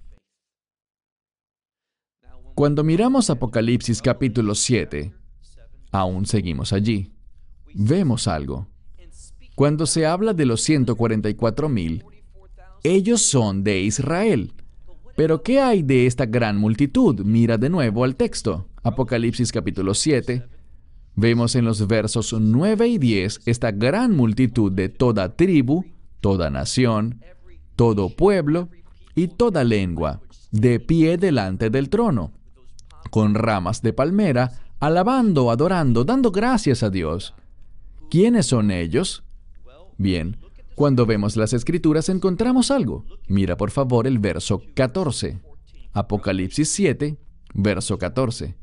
[2.57, 5.15] Cuando miramos Apocalipsis capítulo 7,
[5.93, 7.13] aún seguimos allí.
[7.75, 8.67] Vemos algo.
[9.55, 12.05] Cuando se habla de los 144 mil,
[12.83, 14.53] ellos son de Israel.
[15.21, 17.21] Pero ¿qué hay de esta gran multitud?
[17.27, 18.69] Mira de nuevo al texto.
[18.83, 20.47] Apocalipsis capítulo 7,
[21.15, 25.85] Vemos en los versos 9 y 10 esta gran multitud de toda tribu,
[26.23, 27.21] toda nación,
[27.77, 28.71] todo pueblo
[29.15, 32.33] y toda lengua, de pie delante del trono,
[33.11, 37.35] con ramas de palmera, alabando, adorando, dando gracias a Dios.
[38.09, 39.23] ¿Quiénes son ellos?
[39.99, 40.39] Bien,
[40.81, 43.05] cuando vemos las escrituras encontramos algo.
[43.29, 45.39] Mira por favor el verso 14.
[45.93, 47.19] Apocalipsis 7,
[47.53, 48.57] verso 14.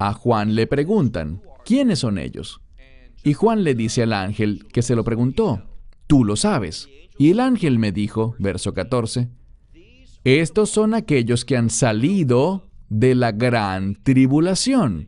[0.00, 2.60] A Juan le preguntan, ¿quiénes son ellos?
[3.22, 5.62] Y Juan le dice al ángel que se lo preguntó,
[6.08, 6.88] tú lo sabes.
[7.18, 9.28] Y el ángel me dijo, verso 14,
[10.24, 15.06] estos son aquellos que han salido de la gran tribulación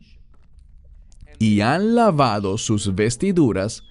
[1.39, 3.83] y han lavado sus vestiduras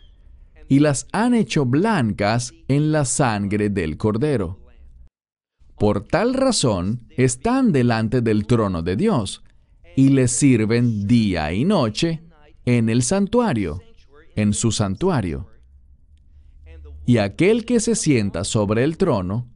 [0.69, 4.61] y las han hecho blancas en la sangre del cordero.
[5.79, 9.43] Por tal razón están delante del trono de Dios
[9.95, 12.23] y le sirven día y noche
[12.65, 13.81] en el santuario,
[14.35, 15.49] en su santuario.
[17.07, 19.49] Y aquel que se sienta sobre el trono,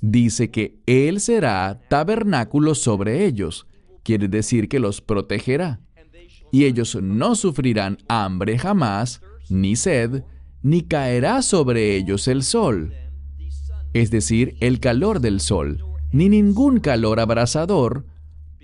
[0.00, 3.66] dice que Él será tabernáculo sobre ellos,
[4.02, 5.80] quiere decir que los protegerá.
[6.52, 10.22] Y ellos no sufrirán hambre jamás, ni sed,
[10.62, 12.94] ni caerá sobre ellos el sol,
[13.92, 18.06] es decir, el calor del sol, ni ningún calor abrasador,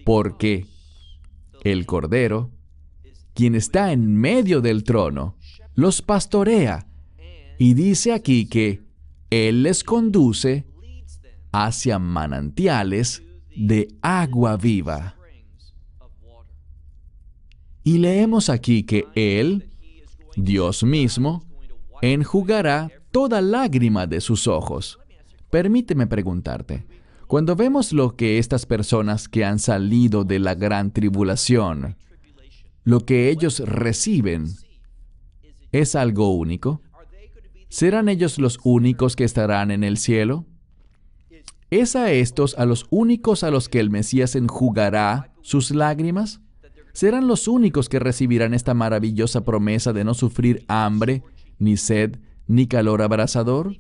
[0.05, 0.67] porque
[1.65, 2.51] el Cordero,
[3.35, 5.37] quien está en medio del trono,
[5.75, 6.87] los pastorea
[7.59, 8.83] y dice aquí que
[9.31, 10.65] Él les conduce
[11.53, 13.23] hacia manantiales
[13.57, 15.17] de agua viva.
[17.83, 19.71] Y leemos aquí que Él,
[20.37, 21.48] Dios mismo,
[22.03, 24.99] enjugará toda lágrima de sus ojos.
[25.51, 26.87] Permíteme preguntarte,
[27.27, 31.97] cuando vemos lo que estas personas que han salido de la gran tribulación,
[32.85, 34.47] lo que ellos reciben,
[35.73, 36.81] ¿es algo único?
[37.69, 40.47] ¿Serán ellos los únicos que estarán en el cielo?
[41.71, 46.41] ¿Es a estos a los únicos a los que el Mesías enjugará sus lágrimas?
[46.95, 51.23] ¿Serán los únicos que recibirán esta maravillosa promesa de no sufrir hambre,
[51.59, 53.77] ni sed, ni calor abrasador?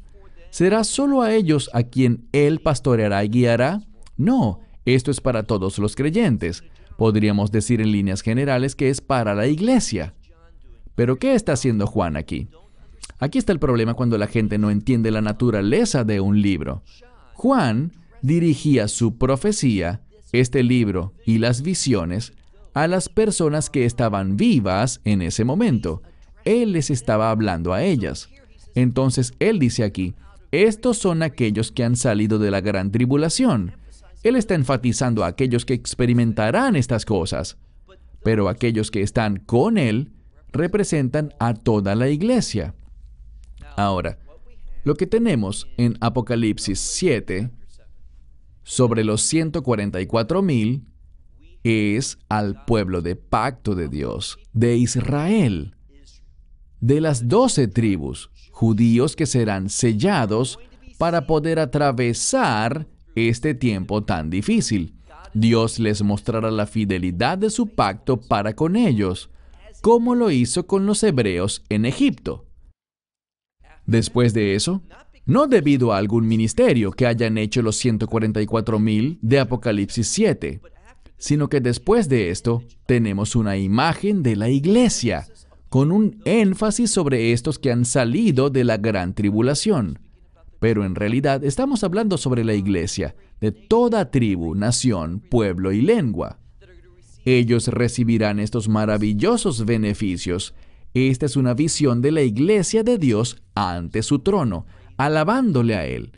[0.50, 3.82] ¿Será solo a ellos a quien Él pastoreará y guiará?
[4.16, 6.64] No, esto es para todos los creyentes.
[6.96, 10.14] Podríamos decir en líneas generales que es para la iglesia.
[10.94, 12.48] Pero ¿qué está haciendo Juan aquí?
[13.20, 16.82] Aquí está el problema cuando la gente no entiende la naturaleza de un libro.
[17.34, 22.32] Juan dirigía su profecía, este libro y las visiones
[22.74, 26.02] a las personas que estaban vivas en ese momento.
[26.48, 28.30] Él les estaba hablando a ellas.
[28.74, 30.14] Entonces él dice aquí,
[30.50, 33.76] estos son aquellos que han salido de la gran tribulación.
[34.22, 37.58] Él está enfatizando a aquellos que experimentarán estas cosas,
[38.24, 40.12] pero aquellos que están con Él
[40.50, 42.74] representan a toda la iglesia.
[43.76, 44.18] Ahora,
[44.84, 47.50] lo que tenemos en Apocalipsis 7
[48.62, 50.86] sobre los 144 mil
[51.62, 55.74] es al pueblo de pacto de Dios, de Israel,
[56.80, 60.58] de las doce tribus, judíos que serán sellados
[60.98, 64.94] para poder atravesar este tiempo tan difícil.
[65.34, 69.30] Dios les mostrará la fidelidad de su pacto para con ellos,
[69.80, 72.46] como lo hizo con los hebreos en Egipto.
[73.86, 74.82] Después de eso,
[75.24, 80.60] no debido a algún ministerio que hayan hecho los 144.000 de Apocalipsis 7,
[81.18, 85.26] sino que después de esto tenemos una imagen de la iglesia,
[85.68, 89.98] con un énfasis sobre estos que han salido de la gran tribulación.
[90.60, 96.38] Pero en realidad estamos hablando sobre la iglesia, de toda tribu, nación, pueblo y lengua.
[97.24, 100.54] Ellos recibirán estos maravillosos beneficios.
[100.94, 104.66] Esta es una visión de la iglesia de Dios ante su trono,
[104.96, 106.12] alabándole a Él.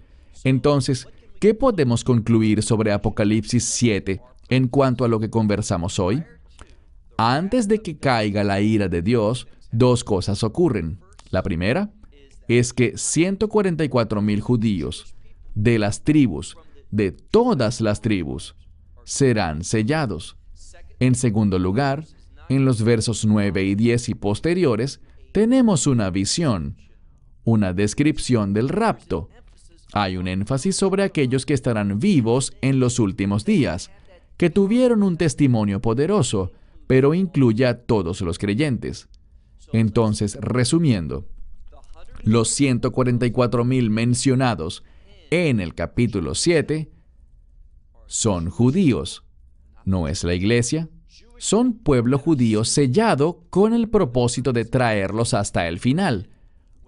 [0.45, 1.09] Entonces,
[1.41, 6.23] ¿qué podemos concluir sobre Apocalipsis 7 en cuanto a lo que conversamos hoy?
[7.23, 11.01] Antes de que caiga la ira de Dios, dos cosas ocurren.
[11.29, 11.93] La primera
[12.49, 15.15] es que 144 mil judíos
[15.55, 16.57] de las tribus,
[16.91, 18.57] de todas las tribus,
[19.05, 20.39] serán sellados.
[20.99, 22.07] En segundo lugar,
[22.49, 25.03] en los versos 9 y 10 y posteriores,
[25.33, 26.79] tenemos una visión,
[27.45, 29.29] una descripción del rapto.
[29.93, 33.91] Hay un énfasis sobre aquellos que estarán vivos en los últimos días,
[34.39, 36.53] que tuvieron un testimonio poderoso,
[36.91, 39.09] pero incluye a todos los creyentes.
[39.73, 41.25] Entonces, resumiendo,
[42.25, 44.83] los 144 mil mencionados
[45.31, 46.91] en el capítulo 7
[48.07, 49.23] son judíos.
[49.85, 50.89] No es la iglesia.
[51.39, 56.29] Son pueblo judío sellado con el propósito de traerlos hasta el final,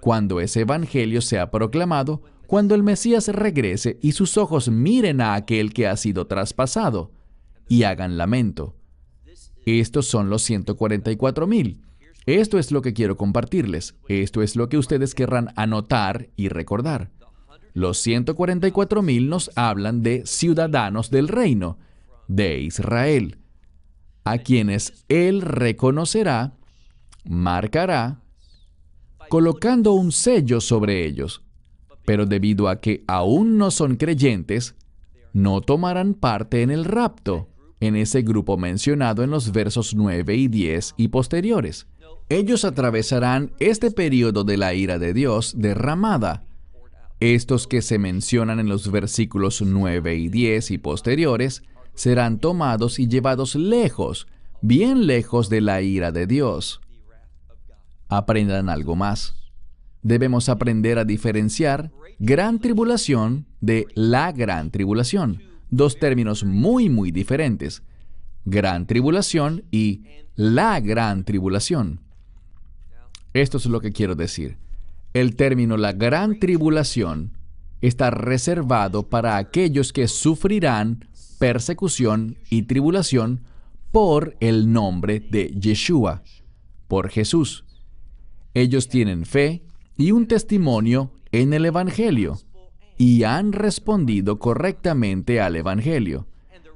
[0.01, 5.73] cuando ese evangelio sea proclamado, cuando el Mesías regrese y sus ojos miren a aquel
[5.73, 7.13] que ha sido traspasado
[7.69, 8.75] y hagan lamento.
[9.67, 11.83] Estos son los 144 mil.
[12.27, 13.97] Esto es lo que quiero compartirles.
[14.09, 17.11] Esto es lo que ustedes querrán anotar y recordar.
[17.75, 21.79] Los 144 mil nos hablan de ciudadanos del reino,
[22.29, 23.39] de Israel,
[24.25, 26.55] a quienes Él reconocerá,
[27.25, 28.21] marcará,
[29.29, 31.43] colocando un sello sobre ellos.
[32.05, 34.75] Pero debido a que aún no son creyentes,
[35.33, 37.49] no tomarán parte en el rapto,
[37.83, 41.87] en ese grupo mencionado en los versos 9 y 10 y posteriores
[42.33, 46.45] ellos atravesarán este periodo de la ira de Dios derramada.
[47.21, 51.63] Estos que se mencionan en los versículos 9 y 10 y posteriores
[51.95, 54.27] serán tomados y llevados lejos,
[54.61, 56.81] bien lejos de la ira de Dios.
[58.09, 59.35] Aprendan algo más.
[60.03, 65.43] Debemos aprender a diferenciar gran tribulación de la gran tribulación,
[65.73, 67.83] dos términos muy muy diferentes.
[68.45, 70.03] Gran tribulación y
[70.37, 72.01] la gran tribulación.
[73.33, 74.59] Esto es lo que quiero decir.
[75.15, 77.33] El término la gran tribulación
[77.81, 81.09] está reservado para aquellos que sufrirán
[81.39, 83.41] persecución y tribulación
[83.91, 86.23] por el nombre de Yeshua,
[86.87, 87.65] por Jesús.
[88.55, 89.65] Ellos tienen fe
[89.97, 92.39] y un testimonio en el Evangelio
[93.03, 96.29] y han respondido correctamente al Evangelio.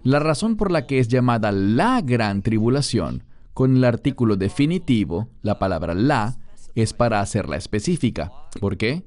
[0.03, 3.23] La razón por la que es llamada la gran tribulación,
[3.55, 6.37] con el artículo definitivo, la palabra la,
[6.75, 8.33] es para hacerla específica.
[8.61, 9.05] ¿Por qué?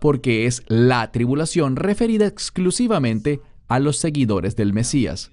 [0.00, 5.32] Porque es la tribulación referida exclusivamente a los seguidores del Mesías.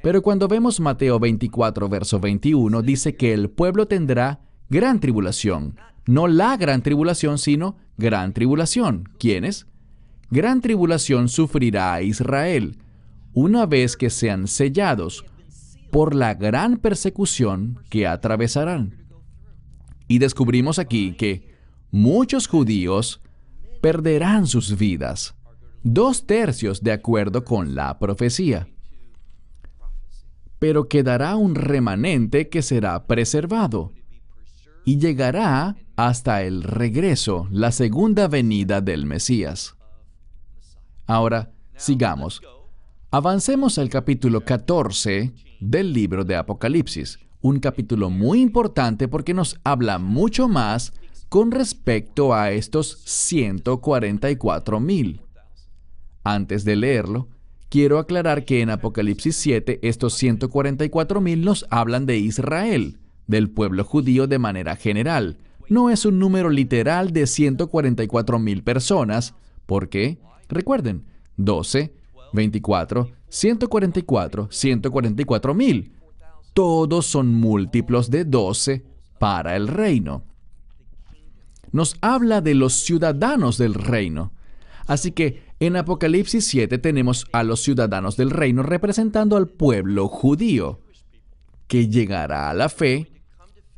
[0.00, 4.38] Pero cuando vemos Mateo 24, verso 21, dice que el pueblo tendrá
[4.70, 5.74] gran tribulación.
[6.06, 9.08] No la gran tribulación, sino gran tribulación.
[9.18, 9.66] ¿Quiénes?
[10.30, 12.78] Gran tribulación sufrirá a Israel
[13.32, 15.24] una vez que sean sellados
[15.92, 19.06] por la gran persecución que atravesarán.
[20.08, 21.54] Y descubrimos aquí que
[21.90, 23.20] muchos judíos
[23.80, 25.34] perderán sus vidas,
[25.82, 28.68] dos tercios de acuerdo con la profecía.
[30.58, 33.92] Pero quedará un remanente que será preservado
[34.84, 39.76] y llegará hasta el regreso, la segunda venida del Mesías.
[41.06, 42.42] Ahora, sigamos.
[43.10, 49.98] Avancemos al capítulo 14 del libro de Apocalipsis un capítulo muy importante porque nos habla
[49.98, 50.92] mucho más
[51.28, 55.22] con respecto a estos 144 mil.
[56.24, 57.28] Antes de leerlo,
[57.68, 62.98] quiero aclarar que en Apocalipsis 7 estos 144 mil nos hablan de Israel,
[63.28, 65.38] del pueblo judío de manera general.
[65.68, 69.34] No es un número literal de 144 mil personas,
[69.66, 70.18] porque,
[70.48, 71.04] recuerden,
[71.36, 71.94] 12,
[72.32, 75.92] 24, 144, 144 mil
[76.56, 78.82] todos son múltiplos de 12
[79.18, 80.24] para el reino.
[81.70, 84.32] Nos habla de los ciudadanos del reino.
[84.86, 90.80] Así que en Apocalipsis 7 tenemos a los ciudadanos del reino representando al pueblo judío,
[91.66, 93.12] que llegará a la fe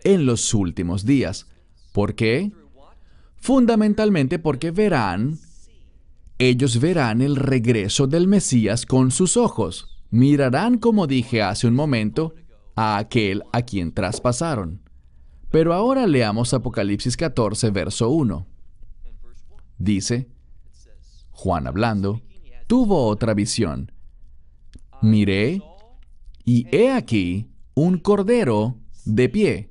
[0.04, 1.48] en los últimos días.
[1.90, 2.52] ¿Por qué?
[3.40, 5.36] Fundamentalmente porque verán,
[6.38, 9.98] ellos verán el regreso del Mesías con sus ojos.
[10.10, 12.34] Mirarán, como dije hace un momento,
[12.76, 14.80] a aquel a quien traspasaron.
[15.50, 18.46] Pero ahora leamos Apocalipsis 14, verso 1.
[19.78, 20.28] Dice,
[21.32, 22.20] Juan hablando,
[22.66, 23.90] tuvo otra visión.
[25.02, 25.62] Miré,
[26.44, 29.70] y he aquí un cordero de pie.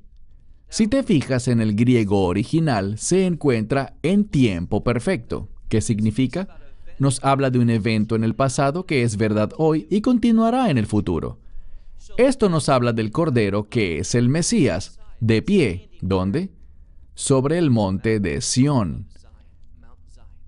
[0.68, 5.48] Si te fijas en el griego original, se encuentra en tiempo perfecto.
[5.68, 6.48] ¿Qué significa?
[6.98, 10.78] Nos habla de un evento en el pasado que es verdad hoy y continuará en
[10.78, 11.38] el futuro.
[12.16, 15.90] Esto nos habla del Cordero que es el Mesías, de pie.
[16.00, 16.50] ¿Dónde?
[17.14, 19.08] Sobre el monte de Sión.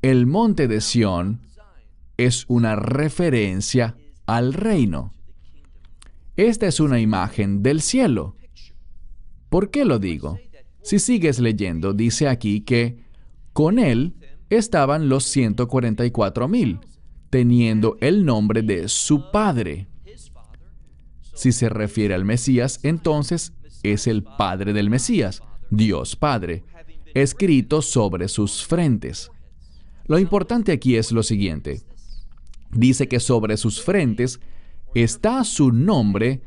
[0.02, 1.40] El monte de Sión
[2.16, 3.96] es una referencia
[4.26, 5.12] al reino.
[6.36, 8.36] Esta es una imagen del cielo.
[9.48, 10.38] ¿Por qué lo digo?
[10.82, 13.04] Si sigues leyendo, dice aquí que
[13.52, 14.14] con él
[14.50, 16.80] estaban los 144 mil,
[17.30, 19.88] teniendo el nombre de su padre.
[21.34, 26.64] Si se refiere al Mesías, entonces es el Padre del Mesías, Dios Padre,
[27.14, 29.30] escrito sobre sus frentes.
[30.06, 31.82] Lo importante aquí es lo siguiente.
[32.72, 34.40] Dice que sobre sus frentes
[34.94, 36.42] está su nombre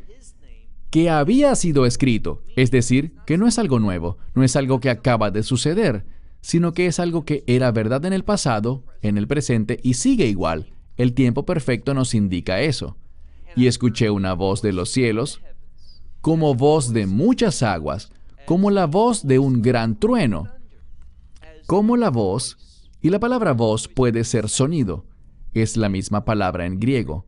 [0.91, 4.91] que había sido escrito, es decir, que no es algo nuevo, no es algo que
[4.91, 6.05] acaba de suceder,
[6.43, 10.27] sino que es algo que era verdad en el pasado, en el presente y sigue
[10.27, 10.73] igual.
[10.97, 12.97] El tiempo perfecto nos indica eso.
[13.55, 15.41] Y escuché una voz de los cielos,
[16.19, 18.11] como voz de muchas aguas,
[18.45, 20.49] como la voz de un gran trueno,
[21.65, 22.57] como la voz,
[23.01, 25.05] y la palabra voz puede ser sonido,
[25.53, 27.25] es la misma palabra en griego.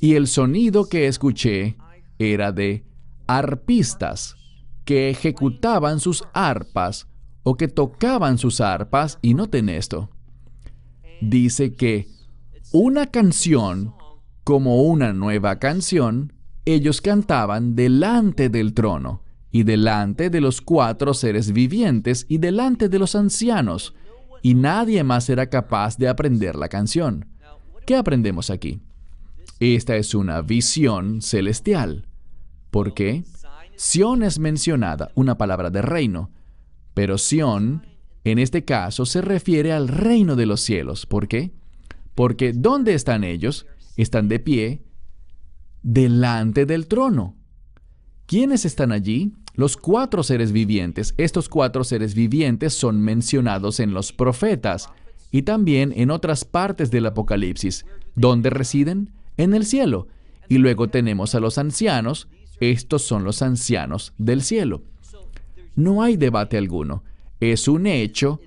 [0.00, 1.76] Y el sonido que escuché
[2.20, 2.84] era de
[3.26, 4.36] arpistas
[4.84, 7.08] que ejecutaban sus arpas
[7.48, 10.10] o que tocaban sus arpas, y noten esto.
[11.20, 12.08] Dice que
[12.72, 13.94] una canción,
[14.42, 16.32] como una nueva canción,
[16.64, 19.22] ellos cantaban delante del trono,
[19.52, 23.94] y delante de los cuatro seres vivientes, y delante de los ancianos,
[24.42, 27.28] y nadie más era capaz de aprender la canción.
[27.86, 28.80] ¿Qué aprendemos aquí?
[29.60, 32.08] Esta es una visión celestial.
[32.72, 33.22] ¿Por qué?
[33.76, 36.32] Sión es mencionada, una palabra de reino,
[36.96, 37.86] pero Sión,
[38.24, 41.04] en este caso, se refiere al reino de los cielos.
[41.04, 41.52] ¿Por qué?
[42.14, 43.66] Porque ¿dónde están ellos?
[43.98, 44.82] Están de pie
[45.82, 47.36] delante del trono.
[48.24, 49.34] ¿Quiénes están allí?
[49.52, 51.12] Los cuatro seres vivientes.
[51.18, 54.88] Estos cuatro seres vivientes son mencionados en los profetas
[55.30, 57.84] y también en otras partes del Apocalipsis.
[58.14, 59.12] ¿Dónde residen?
[59.36, 60.08] en el cielo.
[60.48, 62.28] Y luego tenemos a los ancianos,
[62.58, 64.82] estos son los ancianos del cielo.
[65.76, 67.04] No hay debate alguno.
[67.38, 68.40] Es un hecho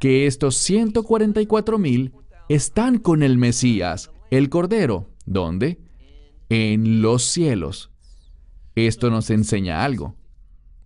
[0.00, 2.14] que estos 144 mil
[2.48, 5.10] están con el Mesías, el Cordero.
[5.26, 5.78] ¿Dónde?
[6.48, 7.90] En los cielos.
[8.74, 10.14] Esto nos enseña algo.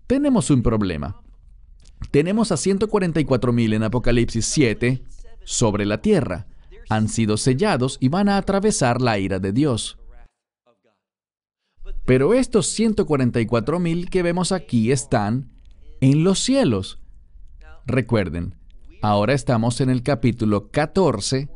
[0.08, 1.22] Tenemos un problema.
[2.10, 5.04] Tenemos a 144 mil en Apocalipsis 7
[5.44, 6.48] sobre la tierra
[6.92, 9.98] han sido sellados y van a atravesar la ira de Dios.
[12.04, 15.51] Pero estos 144 mil que vemos aquí están
[16.02, 16.98] en los cielos.
[17.86, 18.56] Recuerden,
[19.02, 21.48] ahora estamos en el capítulo 14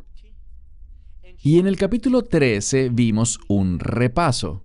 [1.42, 4.62] y en el capítulo 13 vimos un repaso.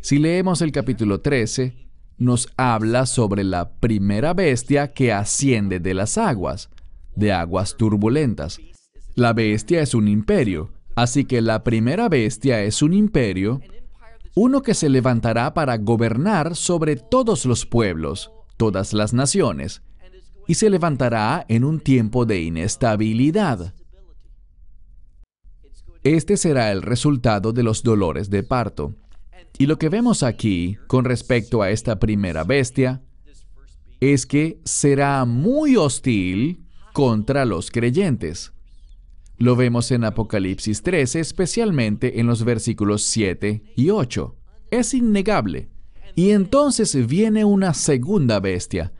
[0.00, 1.86] Si leemos el capítulo 13,
[2.16, 6.70] nos habla sobre la primera bestia que asciende de las aguas,
[7.14, 8.58] de aguas turbulentas.
[9.14, 13.60] La bestia es un imperio, así que la primera bestia es un imperio,
[14.34, 18.30] uno que se levantará para gobernar sobre todos los pueblos,
[18.64, 19.82] todas las naciones,
[20.46, 23.74] y se levantará en un tiempo de inestabilidad.
[26.02, 28.94] Este será el resultado de los dolores de parto.
[29.58, 33.02] Y lo que vemos aquí con respecto a esta primera bestia
[34.00, 38.54] es que será muy hostil contra los creyentes.
[39.36, 44.34] Lo vemos en Apocalipsis 13, especialmente en los versículos 7 y 8.
[44.70, 45.73] Es innegable.
[46.14, 48.92] Y entonces viene una segunda bestia,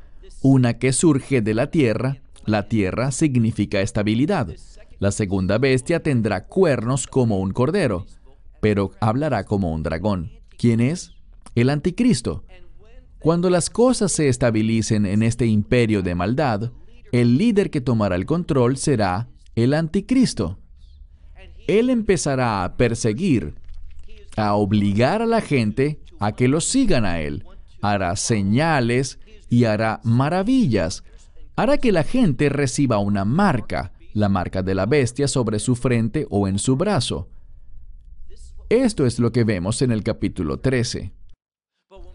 [0.42, 2.18] una que surge de la tierra.
[2.44, 4.48] La tierra significa estabilidad.
[4.98, 8.06] La segunda bestia tendrá cuernos como un cordero,
[8.60, 10.32] pero hablará como un dragón.
[10.58, 11.12] ¿Quién es?
[11.54, 12.44] El anticristo.
[13.20, 16.72] Cuando las cosas se estabilicen en este imperio de maldad,
[17.12, 20.58] el líder que tomará el control será el anticristo.
[21.66, 23.54] Él empezará a perseguir,
[24.36, 27.44] a obligar a la gente a que lo sigan a él.
[27.82, 29.18] Hará señales
[29.50, 31.04] y hará maravillas.
[31.56, 36.26] Hará que la gente reciba una marca, la marca de la bestia sobre su frente
[36.30, 37.28] o en su brazo.
[38.68, 41.12] Esto es lo que vemos en el capítulo 13.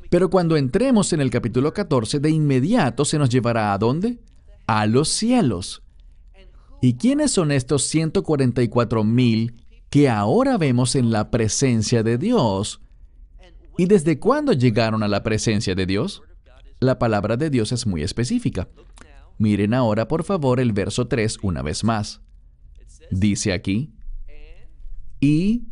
[0.09, 4.19] Pero cuando entremos en el capítulo 14, de inmediato se nos llevará a dónde?
[4.65, 5.83] A los cielos.
[6.81, 12.81] ¿Y quiénes son estos 144 mil que ahora vemos en la presencia de Dios?
[13.79, 16.21] ¿Y desde cuándo llegaron a la presencia de Dios?
[16.81, 18.67] La palabra de Dios es muy específica.
[19.37, 22.19] Miren ahora, por favor, el verso 3 una vez más.
[23.09, 23.93] dice aquí,
[25.21, 25.63] y,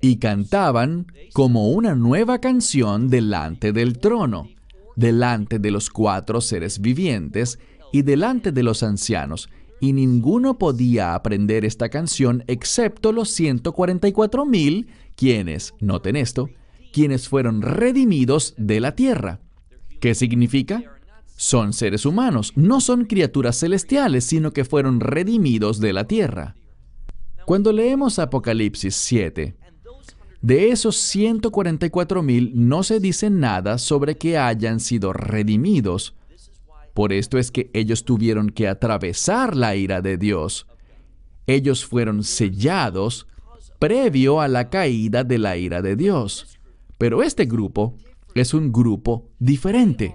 [0.00, 4.48] y cantaban como una nueva canción delante del trono,
[4.94, 7.58] delante de los cuatro seres vivientes
[7.90, 9.48] y delante de los ancianos,
[9.80, 16.48] y ninguno podía aprender esta canción excepto los 144 mil, quienes, noten esto,
[16.94, 19.40] quienes fueron redimidos de la tierra.
[20.00, 20.84] ¿Qué significa?
[21.34, 26.54] Son seres humanos, no son criaturas celestiales, sino que fueron redimidos de la tierra.
[27.46, 29.56] Cuando leemos Apocalipsis 7,
[30.40, 36.14] de esos 144 mil no se dice nada sobre que hayan sido redimidos.
[36.94, 40.68] Por esto es que ellos tuvieron que atravesar la ira de Dios.
[41.48, 43.26] Ellos fueron sellados
[43.80, 46.54] previo a la caída de la ira de Dios.
[46.98, 47.96] Pero este grupo
[48.34, 50.14] es un grupo diferente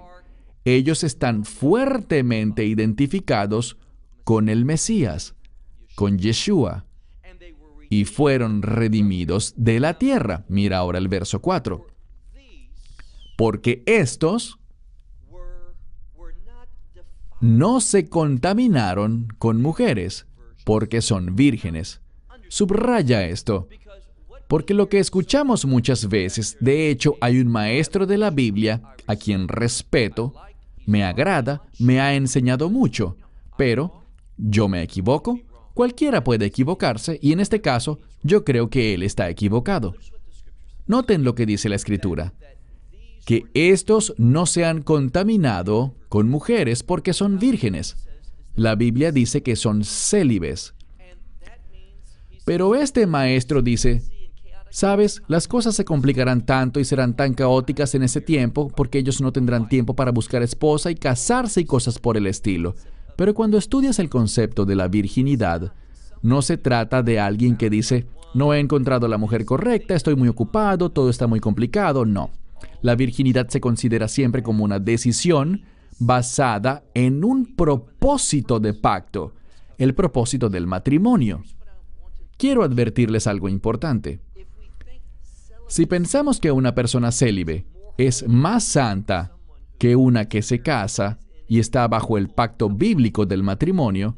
[0.64, 3.76] ellos están fuertemente identificados
[4.24, 5.34] con el Mesías,
[5.94, 6.84] con Yeshua,
[7.88, 10.44] y fueron redimidos de la tierra.
[10.48, 11.86] Mira ahora el verso 4.
[13.36, 14.58] Porque estos
[17.40, 20.26] no se contaminaron con mujeres,
[20.64, 22.00] porque son vírgenes.
[22.48, 23.68] Subraya esto,
[24.50, 29.14] porque lo que escuchamos muchas veces, de hecho hay un maestro de la Biblia a
[29.14, 30.34] quien respeto,
[30.86, 33.16] me agrada, me ha enseñado mucho,
[33.56, 34.02] pero
[34.36, 35.38] yo me equivoco.
[35.72, 39.94] Cualquiera puede equivocarse y en este caso yo creo que él está equivocado.
[40.88, 42.32] Noten lo que dice la escritura,
[43.24, 48.08] que estos no se han contaminado con mujeres porque son vírgenes.
[48.56, 50.74] La Biblia dice que son célibes.
[52.44, 54.02] Pero este maestro dice,
[54.70, 59.20] Sabes, las cosas se complicarán tanto y serán tan caóticas en ese tiempo porque ellos
[59.20, 62.76] no tendrán tiempo para buscar esposa y casarse y cosas por el estilo.
[63.16, 65.72] Pero cuando estudias el concepto de la virginidad,
[66.22, 70.28] no se trata de alguien que dice, no he encontrado la mujer correcta, estoy muy
[70.28, 72.04] ocupado, todo está muy complicado.
[72.04, 72.30] No.
[72.80, 75.62] La virginidad se considera siempre como una decisión
[75.98, 79.34] basada en un propósito de pacto,
[79.78, 81.42] el propósito del matrimonio.
[82.38, 84.20] Quiero advertirles algo importante.
[85.70, 87.64] Si pensamos que una persona célibe
[87.96, 89.36] es más santa
[89.78, 94.16] que una que se casa y está bajo el pacto bíblico del matrimonio,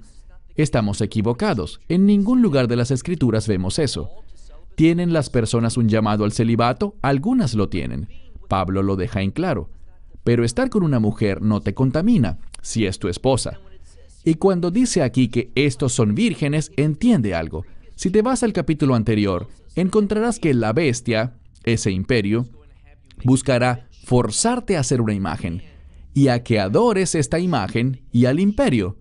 [0.57, 1.79] estamos equivocados.
[1.91, 4.09] En ningún lugar de las escrituras vemos eso.
[4.77, 6.97] ¿Tienen las personas un llamado al celibato?
[7.03, 8.09] Algunas lo tienen.
[8.49, 9.69] Pablo lo deja en claro.
[10.25, 13.61] Pero estar con una mujer no te contamina, si es tu esposa.
[14.25, 17.67] Y cuando dice aquí que estos son vírgenes, entiende algo.
[17.95, 21.35] Si te vas al capítulo anterior, encontrarás que la bestia
[21.65, 22.47] ese imperio,
[23.25, 25.63] buscará forzarte a hacer una imagen
[26.15, 28.99] y a que adores esta imagen y al imperio.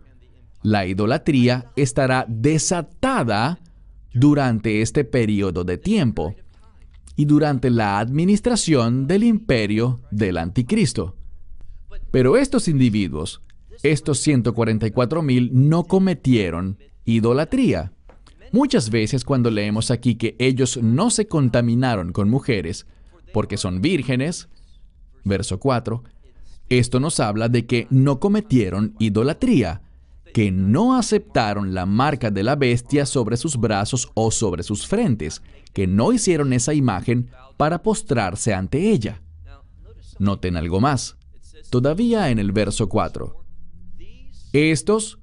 [0.64, 3.60] La idolatría estará desatada
[4.14, 6.36] durante este periodo de tiempo
[7.16, 11.16] y durante la administración del imperio del anticristo.
[12.12, 13.42] Pero estos individuos,
[13.84, 17.94] estos 144.000, no cometieron idolatría.
[18.52, 22.86] Muchas veces cuando leemos aquí que ellos no se contaminaron con mujeres
[23.34, 24.50] porque son vírgenes,
[25.24, 26.04] verso 4,
[26.70, 29.82] esto nos habla de que no cometieron idolatría,
[30.34, 35.42] que no aceptaron la marca de la bestia sobre sus brazos o sobre sus frentes,
[35.74, 39.22] que no hicieron esa imagen para postrarse ante ella.
[40.20, 41.18] Noten algo más.
[41.70, 43.46] Todavía en el verso 4.
[44.54, 45.20] Estos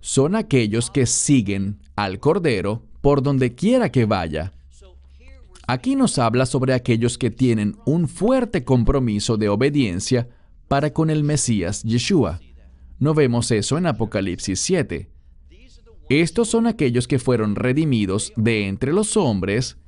[0.00, 4.52] son aquellos que siguen al Cordero por donde quiera que vaya.
[5.66, 10.28] Aquí nos habla sobre aquellos que tienen un fuerte compromiso de obediencia
[10.68, 12.40] para con el Mesías Yeshua.
[12.98, 15.08] No vemos eso en Apocalipsis 7.
[16.08, 19.78] Estos son aquellos que fueron redimidos de entre los hombres,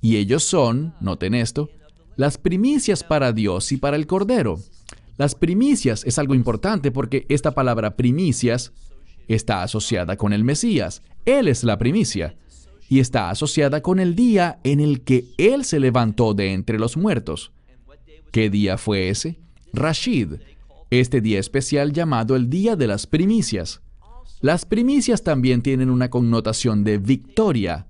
[0.00, 1.70] y ellos son, noten esto,
[2.16, 4.58] las primicias para Dios y para el Cordero.
[5.16, 8.72] Las primicias es algo importante porque esta palabra primicias
[9.28, 11.02] está asociada con el Mesías.
[11.24, 12.36] Él es la primicia.
[12.88, 16.96] Y está asociada con el día en el que Él se levantó de entre los
[16.96, 17.52] muertos.
[18.30, 19.38] ¿Qué día fue ese?
[19.72, 20.34] Rashid,
[20.90, 23.80] este día especial llamado el Día de las Primicias.
[24.42, 27.86] Las primicias también tienen una connotación de victoria.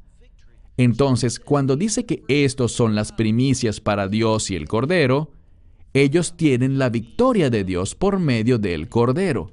[0.77, 5.33] Entonces, cuando dice que estos son las primicias para Dios y el Cordero,
[5.95, 9.51] ellos tienen la victoria de Dios por medio del Cordero.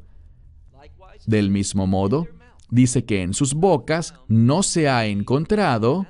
[1.26, 2.28] Del mismo modo,
[2.72, 6.06] dice que en sus bocas no se ha encontrado,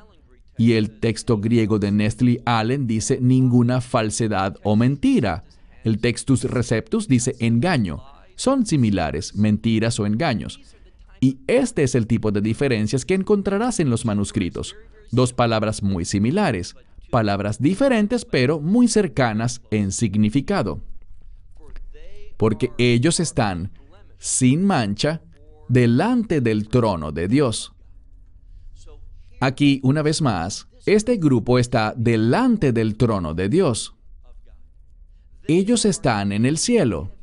[0.58, 5.46] y el texto griego de Nestle Allen dice ninguna falsedad o mentira.
[5.86, 8.04] El textus receptus dice engaño.
[8.36, 10.60] Son similares, mentiras o engaños.
[11.22, 14.76] Y este es el tipo de diferencias que encontrarás en los manuscritos.
[15.12, 16.76] Dos palabras muy similares,
[17.10, 20.82] palabras diferentes pero muy cercanas en significado.
[22.36, 23.72] Porque ellos están
[24.18, 25.22] sin mancha
[25.70, 27.74] delante del trono de Dios.
[29.40, 33.96] Aquí, una vez más, este grupo está delante del trono de Dios.
[35.48, 37.16] Ellos están en el cielo.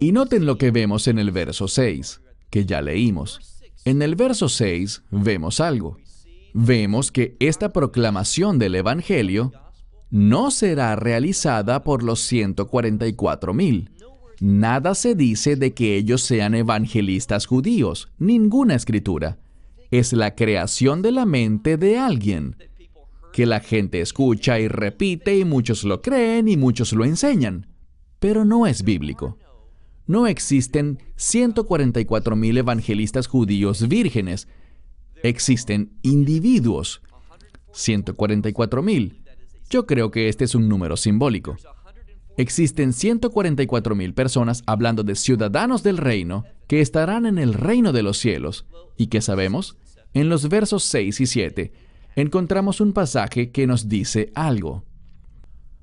[0.00, 2.20] Y noten lo que vemos en el verso 6,
[2.50, 3.62] que ya leímos.
[3.84, 5.98] En el verso 6 vemos algo.
[6.54, 9.52] Vemos que esta proclamación del Evangelio
[10.10, 13.90] no será realizada por los 144 mil.
[14.42, 19.38] Nada se dice de que ellos sean evangelistas judíos, ninguna escritura.
[19.90, 22.56] Es la creación de la mente de alguien,
[23.32, 27.66] que la gente escucha y repite y muchos lo creen y muchos lo enseñan,
[28.18, 29.38] pero no es bíblico
[30.06, 34.48] no existen 144.000 evangelistas judíos vírgenes.
[35.22, 37.02] Existen individuos.
[37.72, 39.22] 144.000.
[39.70, 41.56] Yo creo que este es un número simbólico.
[42.36, 48.18] Existen 144.000 personas hablando de ciudadanos del reino que estarán en el reino de los
[48.18, 48.66] cielos.
[48.96, 49.76] ¿Y qué sabemos?
[50.14, 51.72] En los versos 6 y 7
[52.16, 54.84] encontramos un pasaje que nos dice algo.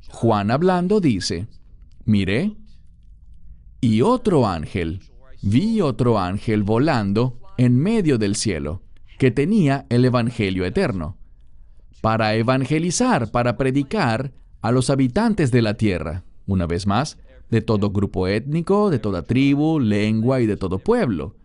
[0.09, 1.47] Juan hablando dice,
[2.05, 2.55] Mire,
[3.81, 5.01] y otro ángel,
[5.41, 8.81] vi otro ángel volando en medio del cielo,
[9.17, 11.17] que tenía el Evangelio eterno,
[12.01, 17.17] para evangelizar, para predicar a los habitantes de la tierra, una vez más,
[17.49, 21.35] de todo grupo étnico, de toda tribu, lengua y de todo pueblo.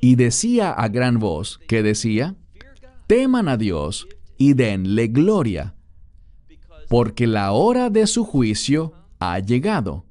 [0.00, 2.36] Y decía a gran voz, que decía,
[3.06, 4.06] teman a Dios
[4.36, 5.74] y denle gloria,
[6.88, 10.06] porque la hora de su juicio ha llegado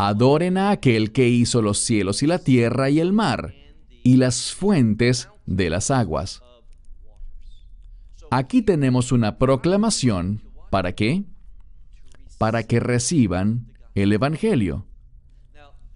[0.00, 3.52] Adoren a aquel que hizo los cielos y la tierra y el mar
[4.04, 6.40] y las fuentes de las aguas.
[8.30, 10.40] Aquí tenemos una proclamación.
[10.70, 11.24] ¿Para qué?
[12.38, 14.86] Para que reciban el Evangelio.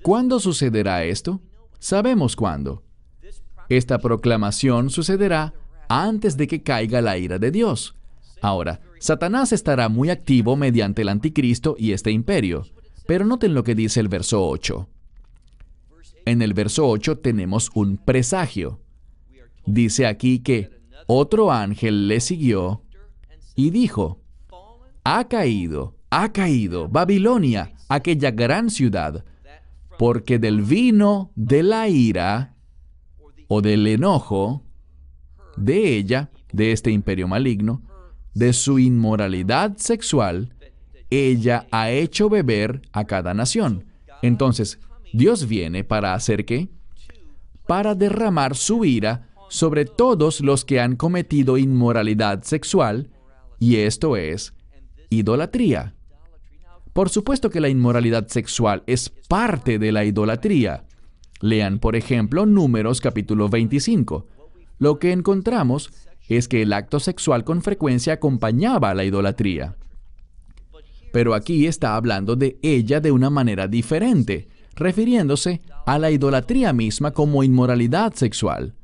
[0.02, 1.40] ¿Cuándo sucederá esto?
[1.78, 2.82] Sabemos cuándo.
[3.68, 5.54] Esta proclamación sucederá
[5.88, 7.94] antes de que caiga la ira de Dios.
[8.40, 12.66] Ahora, Satanás estará muy activo mediante el anticristo y este imperio.
[13.06, 14.88] Pero noten lo que dice el verso 8.
[16.24, 18.80] En el verso 8 tenemos un presagio.
[19.66, 20.70] Dice aquí que
[21.06, 22.82] otro ángel le siguió
[23.54, 24.20] y dijo,
[25.04, 29.24] ha caído, ha caído Babilonia, aquella gran ciudad,
[29.98, 32.54] porque del vino de la ira
[33.48, 34.62] o del enojo
[35.56, 37.80] de ella, de este imperio maligno,
[38.34, 40.54] de su inmoralidad sexual,
[41.08, 43.86] ella ha hecho beber a cada nación.
[44.20, 44.80] Entonces,
[45.14, 46.68] Dios viene para hacer qué?
[47.66, 53.08] Para derramar su ira sobre todos los que han cometido inmoralidad sexual,
[53.58, 54.52] y esto es
[55.08, 55.94] idolatría.
[56.92, 60.84] Por supuesto que la inmoralidad sexual es parte de la idolatría.
[61.40, 64.26] Lean, por ejemplo, Números capítulo 25.
[64.78, 65.90] Lo que encontramos
[66.28, 69.76] es que el acto sexual con frecuencia acompañaba a la idolatría.
[71.12, 77.12] Pero aquí está hablando de ella de una manera diferente, refiriéndose a la idolatría misma
[77.12, 78.74] como inmoralidad sexual.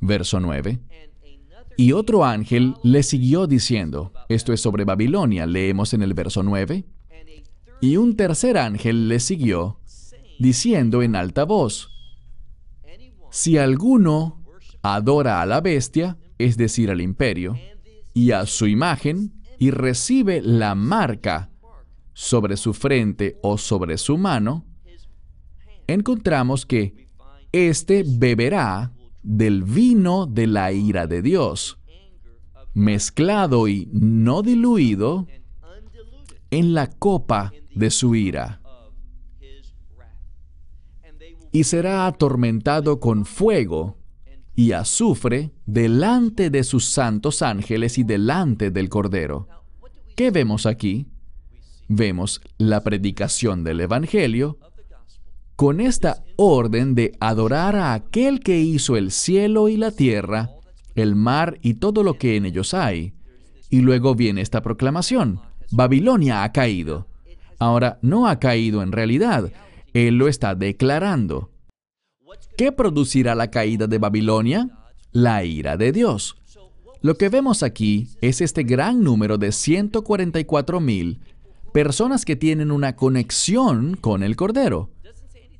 [0.00, 0.78] Verso 9.
[1.76, 6.84] Y otro ángel le siguió diciendo, esto es sobre Babilonia, leemos en el verso 9.
[7.80, 9.80] Y un tercer ángel le siguió,
[10.38, 11.90] diciendo en alta voz,
[13.30, 14.42] si alguno
[14.82, 17.56] adora a la bestia, es decir, al imperio,
[18.14, 21.50] y a su imagen, y recibe la marca
[22.14, 24.64] sobre su frente o sobre su mano,
[25.86, 27.06] encontramos que
[27.52, 31.78] éste beberá del vino de la ira de Dios,
[32.74, 35.26] mezclado y no diluido
[36.50, 38.60] en la copa de su ira,
[41.52, 43.96] y será atormentado con fuego
[44.54, 49.48] y azufre delante de sus santos ángeles y delante del Cordero.
[50.16, 51.06] ¿Qué vemos aquí?
[51.86, 54.58] Vemos la predicación del Evangelio
[55.56, 60.50] con esta orden de adorar a aquel que hizo el cielo y la tierra,
[60.94, 63.14] el mar y todo lo que en ellos hay.
[63.70, 67.07] Y luego viene esta proclamación, Babilonia ha caído.
[67.58, 69.52] Ahora, no ha caído en realidad,
[69.92, 71.50] Él lo está declarando.
[72.56, 74.68] ¿Qué producirá la caída de Babilonia?
[75.12, 76.36] La ira de Dios.
[77.00, 81.20] Lo que vemos aquí es este gran número de 144 mil
[81.72, 84.90] personas que tienen una conexión con el Cordero.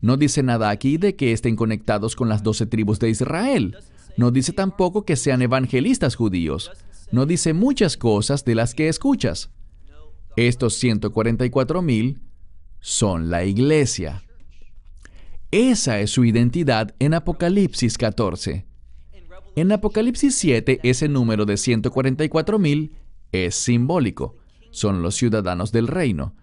[0.00, 3.76] No dice nada aquí de que estén conectados con las doce tribus de Israel.
[4.16, 6.70] No dice tampoco que sean evangelistas judíos.
[7.12, 9.50] No dice muchas cosas de las que escuchas.
[10.38, 12.20] Estos 144 mil
[12.78, 14.22] son la iglesia.
[15.50, 18.64] Esa es su identidad en Apocalipsis 14.
[19.56, 22.92] En Apocalipsis 7, ese número de 144 mil
[23.32, 24.36] es simbólico.
[24.70, 26.36] Son los ciudadanos del reino.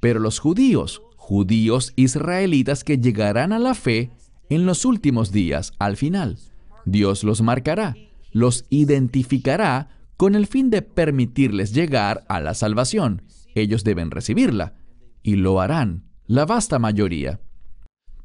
[0.00, 4.10] Pero los judíos, judíos israelitas que llegarán a la fe
[4.50, 6.38] en los últimos días, al final,
[6.84, 7.96] Dios los marcará,
[8.32, 13.22] los identificará con el fin de permitirles llegar a la salvación.
[13.54, 14.74] Ellos deben recibirla,
[15.22, 17.40] y lo harán, la vasta mayoría.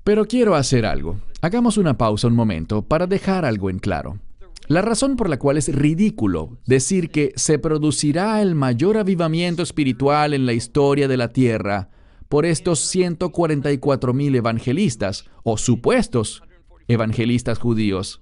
[0.03, 1.21] Pero quiero hacer algo.
[1.41, 4.19] Hagamos una pausa un momento para dejar algo en claro.
[4.67, 10.33] La razón por la cual es ridículo decir que se producirá el mayor avivamiento espiritual
[10.33, 11.91] en la historia de la tierra
[12.27, 16.43] por estos 144 mil evangelistas o supuestos
[16.89, 18.21] evangelistas judíos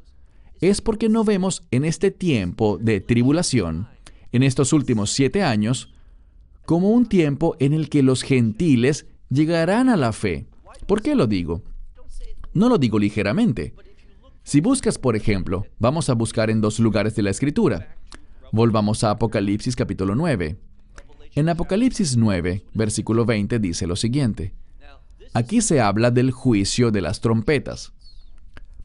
[0.70, 3.88] es porque no vemos en este tiempo de tribulación,
[4.32, 5.93] en estos últimos siete años,
[6.66, 10.47] como un tiempo en el que los gentiles llegarán a la fe.
[10.88, 11.64] ¿Por qué lo digo?
[12.53, 13.74] No lo digo ligeramente.
[14.43, 17.95] Si buscas, por ejemplo, vamos a buscar en dos lugares de la Escritura.
[18.51, 20.57] Volvamos a Apocalipsis capítulo 9.
[21.36, 24.53] En Apocalipsis 9, versículo 20 dice lo siguiente.
[25.34, 27.91] Aquí se habla del juicio de las trompetas.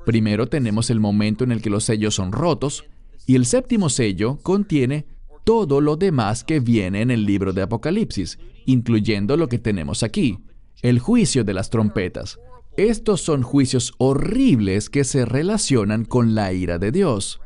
[0.09, 2.86] Primero tenemos el momento en el que los sellos son rotos
[3.26, 5.04] y el séptimo sello contiene
[5.44, 10.38] todo lo demás que viene en el libro de Apocalipsis, incluyendo lo que tenemos aquí,
[10.80, 12.38] el juicio de las trompetas.
[12.78, 17.42] Estos son juicios horribles que se relacionan con la ira de Dios.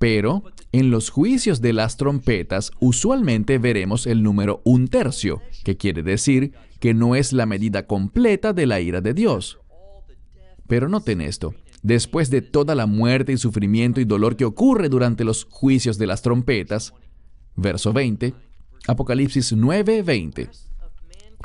[0.00, 0.42] Pero
[0.72, 6.50] en los juicios de las trompetas usualmente veremos el número un tercio, que quiere decir
[6.80, 9.60] que no es la medida completa de la ira de Dios.
[10.66, 15.24] Pero noten esto, después de toda la muerte y sufrimiento y dolor que ocurre durante
[15.24, 16.94] los juicios de las trompetas,
[17.56, 18.34] verso 20,
[18.86, 20.50] Apocalipsis 9, 20,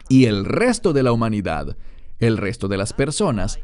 [0.09, 1.75] y el resto de la humanidad,
[2.19, 3.59] el resto de las personas,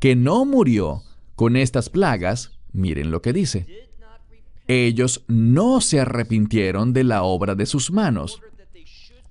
[0.00, 1.02] que no murió
[1.34, 3.88] con estas plagas, miren lo que dice.
[4.68, 8.40] Ellos no se arrepintieron de la obra de sus manos,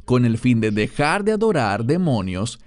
[0.05, 2.59] con el fin de dejar de adorar demonios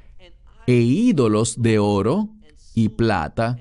[0.67, 2.29] e ídolos de oro
[2.75, 3.59] y plata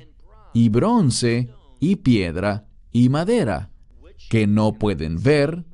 [0.57, 1.49] y bronce
[1.79, 3.69] y piedra y madera,
[4.27, 5.65] que no pueden ver,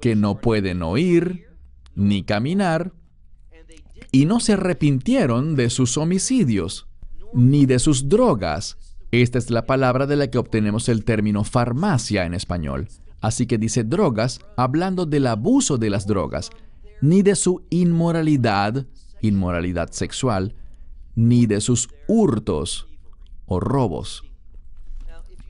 [0.00, 1.44] que no pueden oír,
[1.94, 2.94] ni caminar,
[4.10, 6.88] y no se arrepintieron de sus homicidios,
[7.34, 8.78] ni de sus drogas.
[9.10, 12.88] Esta es la palabra de la que obtenemos el término farmacia en español.
[13.20, 16.48] Así que dice drogas, hablando del abuso de las drogas,
[17.02, 18.86] ni de su inmoralidad,
[19.20, 20.54] inmoralidad sexual,
[21.14, 22.87] ni de sus hurtos,
[23.48, 24.24] o robos.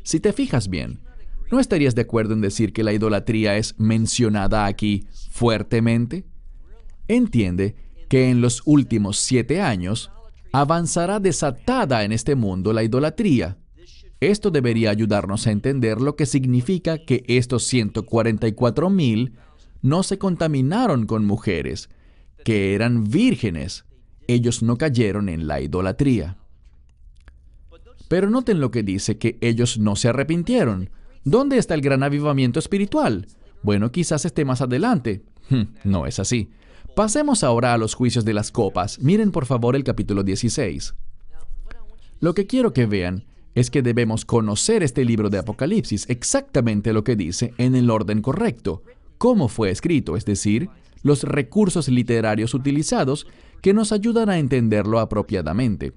[0.03, 1.01] Si te fijas bien,
[1.51, 6.25] ¿no estarías de acuerdo en decir que la idolatría es mencionada aquí fuertemente?
[7.09, 7.77] Entiende
[8.09, 10.11] que en los últimos siete años
[10.53, 13.59] avanzará desatada en este mundo la idolatría.
[14.21, 19.35] Esto debería ayudarnos a entender lo que significa que estos 144 mil
[19.83, 21.89] no se contaminaron con mujeres,
[22.45, 23.85] que eran vírgenes.
[24.27, 26.37] Ellos no cayeron en la idolatría.
[28.09, 30.91] Pero noten lo que dice, que ellos no se arrepintieron.
[31.25, 33.27] ¿Dónde está el gran avivamiento espiritual?
[33.63, 35.23] Bueno, quizás esté más adelante.
[35.51, 36.51] Hmm, no es así.
[36.97, 38.99] Pasemos ahora a los juicios de las copas.
[38.99, 40.95] Miren por favor el capítulo 16.
[42.21, 47.05] Lo que quiero que vean es que debemos conocer este libro de Apocalipsis exactamente lo
[47.05, 48.83] que dice en el orden correcto,
[49.19, 50.71] cómo fue escrito, es decir,
[51.03, 53.27] los recursos literarios utilizados
[53.63, 55.93] que nos ayudan a entenderlo apropiadamente.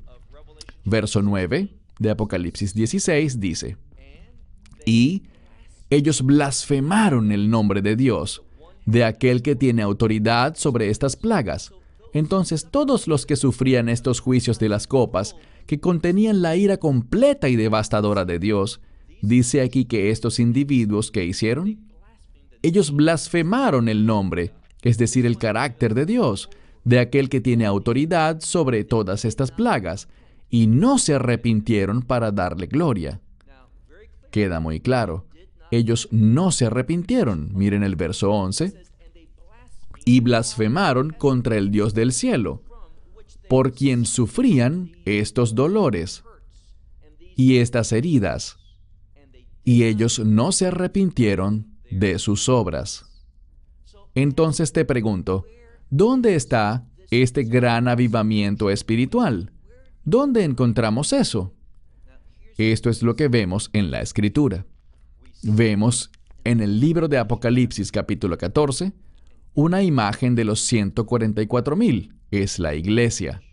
[0.85, 3.77] Verso 9 de Apocalipsis 16 dice,
[4.85, 5.23] y
[5.91, 8.41] ellos blasfemaron el nombre de Dios,
[8.85, 11.71] de aquel que tiene autoridad sobre estas plagas.
[12.13, 15.35] Entonces todos los que sufrían estos juicios de las copas,
[15.67, 18.81] que contenían la ira completa y devastadora de Dios,
[19.21, 21.79] dice aquí que estos individuos que hicieron,
[22.63, 26.49] ellos blasfemaron el nombre, es decir, el carácter de Dios,
[26.83, 30.07] de aquel que tiene autoridad sobre todas estas plagas,
[30.51, 33.21] y no se arrepintieron para darle gloria.
[34.29, 35.25] Queda muy claro,
[35.71, 37.51] ellos no se arrepintieron.
[37.53, 38.73] Miren el verso 11.
[40.03, 42.63] Y blasfemaron contra el Dios del cielo,
[43.47, 46.23] por quien sufrían estos dolores
[47.37, 48.57] y estas heridas.
[49.63, 53.05] Y ellos no se arrepintieron de sus obras.
[54.15, 55.45] Entonces te pregunto,
[55.89, 59.51] ¿dónde está este gran avivamiento espiritual?
[60.03, 61.53] ¿Dónde encontramos eso?
[62.57, 64.65] Esto es lo que vemos en la escritura.
[65.43, 66.11] Vemos
[66.43, 68.93] en el libro de Apocalipsis capítulo 14
[69.53, 72.15] una imagen de los 144 mil.
[72.31, 73.43] Es la iglesia.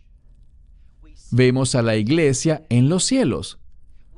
[1.31, 3.59] Vemos a la iglesia en los cielos.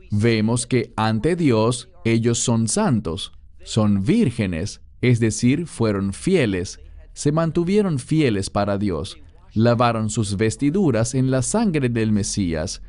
[0.10, 6.80] Vemos que ante Dios ellos son santos, son vírgenes, es decir, fueron fieles,
[7.14, 9.18] se mantuvieron fieles para Dios,
[9.54, 12.82] lavaron sus vestiduras en la sangre del Mesías.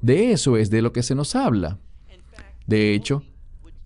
[0.00, 1.78] De eso es de lo que se nos habla.
[2.66, 3.22] De hecho,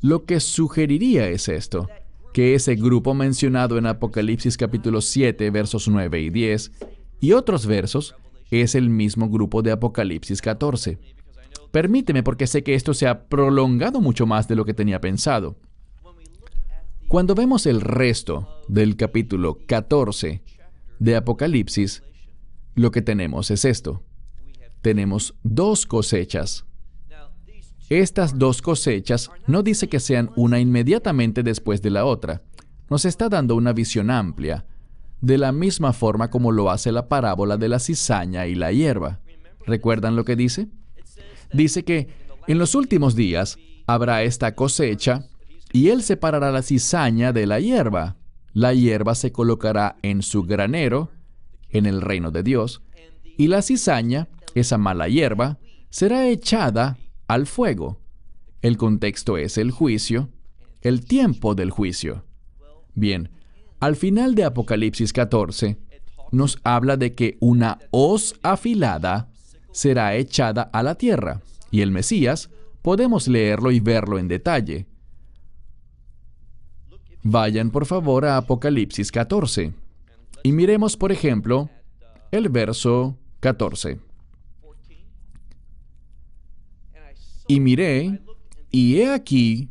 [0.01, 1.89] lo que sugeriría es esto,
[2.33, 6.72] que ese grupo mencionado en Apocalipsis capítulo 7, versos 9 y 10,
[7.20, 8.16] y otros versos,
[8.51, 10.99] es el mismo grupo de Apocalipsis 14.
[11.70, 15.57] Permíteme porque sé que esto se ha prolongado mucho más de lo que tenía pensado.
[17.09, 20.43] Cuando vemos el resto del capítulo 14
[20.99, 22.03] de Apocalipsis,
[22.75, 24.03] lo que tenemos es esto.
[24.81, 26.64] Tenemos dos cosechas.
[27.89, 32.43] Estas dos cosechas no dice que sean una inmediatamente después de la otra.
[32.89, 34.64] Nos está dando una visión amplia,
[35.20, 39.20] de la misma forma como lo hace la parábola de la cizaña y la hierba.
[39.66, 40.68] ¿Recuerdan lo que dice?
[41.53, 42.09] Dice que
[42.47, 45.29] en los últimos días habrá esta cosecha
[45.73, 48.16] y él separará la cizaña de la hierba.
[48.53, 51.11] La hierba se colocará en su granero,
[51.73, 52.83] en el reino de Dios,
[53.37, 55.59] y la cizaña, esa mala hierba,
[55.91, 57.99] será echada al fuego.
[58.61, 60.29] El contexto es el juicio,
[60.81, 62.25] el tiempo del juicio.
[62.95, 63.31] Bien,
[63.81, 65.79] al final de Apocalipsis 14,
[66.31, 69.31] nos habla de que una hoz afilada
[69.73, 72.51] será echada a la tierra, y el Mesías
[72.83, 74.87] podemos leerlo y verlo en detalle.
[77.23, 79.82] Vayan por favor a Apocalipsis 14
[80.43, 81.70] y miremos, por ejemplo,
[82.30, 84.01] el verso 14.
[87.49, 88.22] Y miré,
[88.70, 89.68] y he aquí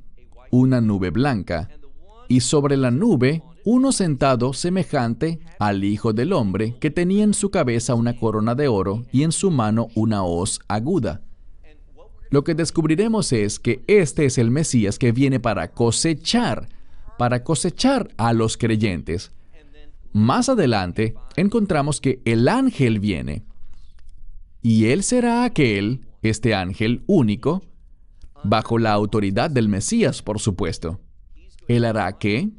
[0.51, 1.69] una nube blanca,
[2.27, 7.51] y sobre la nube uno sentado semejante al Hijo del Hombre, que tenía en su
[7.51, 11.21] cabeza una corona de oro y en su mano una hoz aguda.
[12.29, 16.69] Lo que descubriremos es que este es el Mesías que viene para cosechar,
[17.17, 19.31] para cosechar a los creyentes.
[20.13, 23.43] Más adelante encontramos que el ángel viene,
[24.61, 27.63] y él será aquel este ángel único,
[28.43, 30.99] bajo la autoridad del Mesías, por supuesto.
[31.67, 32.49] Él hará que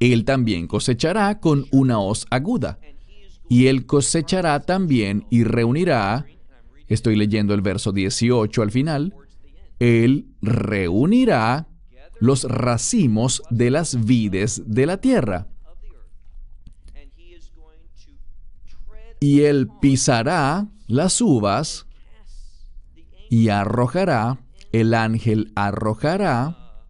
[0.00, 2.78] él también cosechará con una hoz aguda.
[3.48, 6.26] Y él cosechará también y reunirá,
[6.88, 9.14] estoy leyendo el verso 18 al final,
[9.78, 11.68] él reunirá
[12.20, 15.48] los racimos de las vides de la tierra.
[19.24, 21.86] Y él pisará las uvas
[23.30, 24.38] y arrojará,
[24.70, 26.82] el ángel arrojará,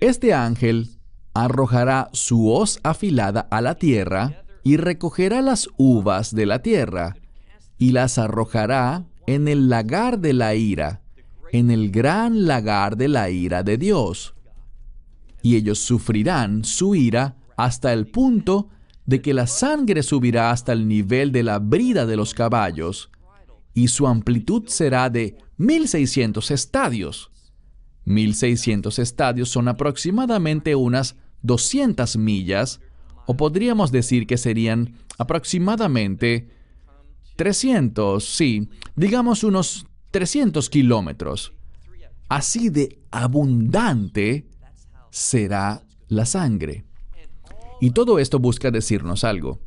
[0.00, 0.98] este ángel
[1.34, 7.14] arrojará su hoz afilada a la tierra y recogerá las uvas de la tierra
[7.78, 11.02] y las arrojará en el lagar de la ira,
[11.52, 14.34] en el gran lagar de la ira de Dios.
[15.40, 18.70] Y ellos sufrirán su ira hasta el punto
[19.08, 23.10] de que la sangre subirá hasta el nivel de la brida de los caballos,
[23.72, 27.30] y su amplitud será de 1600 estadios.
[28.04, 32.80] 1600 estadios son aproximadamente unas 200 millas,
[33.24, 36.50] o podríamos decir que serían aproximadamente
[37.36, 41.54] 300, sí, digamos unos 300 kilómetros.
[42.28, 44.46] Así de abundante
[45.10, 46.84] será la sangre.
[47.80, 49.60] Y todo esto busca decirnos algo.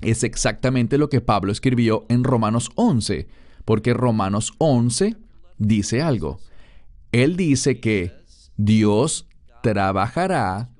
[0.00, 3.28] Es exactamente lo que Pablo escribió en Romanos 11,
[3.64, 5.16] porque Romanos 11
[5.58, 6.40] dice algo.
[7.12, 8.12] Él dice que
[8.56, 9.26] Dios
[9.62, 10.70] trabajará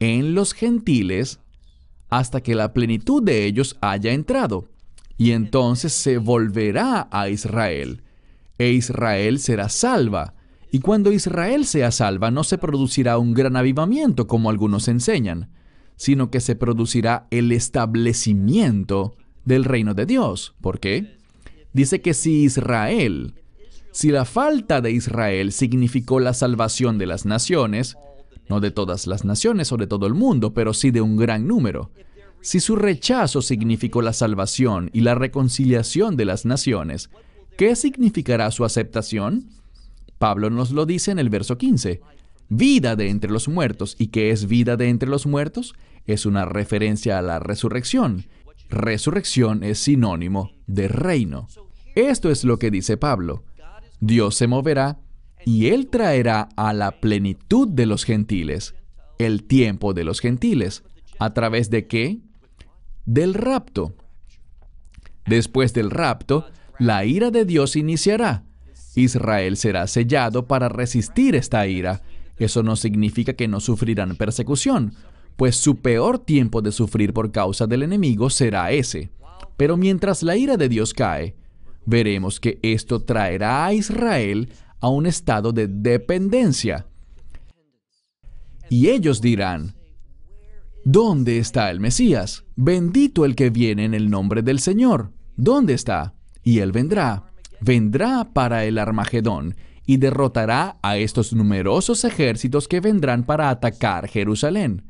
[0.00, 1.40] en los gentiles
[2.08, 4.68] hasta que la plenitud de ellos haya entrado,
[5.16, 8.02] y entonces se volverá a Israel,
[8.58, 10.34] e Israel será salva.
[10.70, 15.50] Y cuando Israel sea salva, no se producirá un gran avivamiento como algunos enseñan,
[15.98, 20.54] sino que se producirá el establecimiento del reino de Dios.
[20.62, 21.18] ¿Por qué?
[21.72, 23.34] Dice que si Israel,
[23.90, 27.96] si la falta de Israel significó la salvación de las naciones,
[28.48, 31.46] no de todas las naciones o de todo el mundo, pero sí de un gran
[31.46, 31.90] número.
[32.40, 37.10] Si su rechazo significó la salvación y la reconciliación de las naciones,
[37.56, 39.50] ¿qué significará su aceptación?
[40.18, 42.00] Pablo nos lo dice en el verso 15.
[42.48, 43.96] Vida de entre los muertos.
[43.98, 45.74] ¿Y qué es vida de entre los muertos?
[46.06, 48.24] Es una referencia a la resurrección.
[48.70, 51.48] Resurrección es sinónimo de reino.
[51.94, 53.44] Esto es lo que dice Pablo.
[54.00, 54.98] Dios se moverá
[55.44, 58.74] y Él traerá a la plenitud de los gentiles,
[59.18, 60.84] el tiempo de los gentiles.
[61.18, 62.20] ¿A través de qué?
[63.04, 63.94] Del rapto.
[65.26, 66.46] Después del rapto,
[66.78, 68.44] la ira de Dios iniciará.
[68.94, 72.02] Israel será sellado para resistir esta ira.
[72.38, 74.94] Eso no significa que no sufrirán persecución,
[75.36, 79.10] pues su peor tiempo de sufrir por causa del enemigo será ese.
[79.56, 81.34] Pero mientras la ira de Dios cae,
[81.84, 86.86] veremos que esto traerá a Israel a un estado de dependencia.
[88.70, 89.74] Y ellos dirán,
[90.84, 92.44] ¿dónde está el Mesías?
[92.54, 95.12] Bendito el que viene en el nombre del Señor.
[95.36, 96.14] ¿Dónde está?
[96.42, 99.56] Y él vendrá, vendrá para el Armagedón
[99.88, 104.82] y derrotará a estos numerosos ejércitos que vendrán para atacar Jerusalén.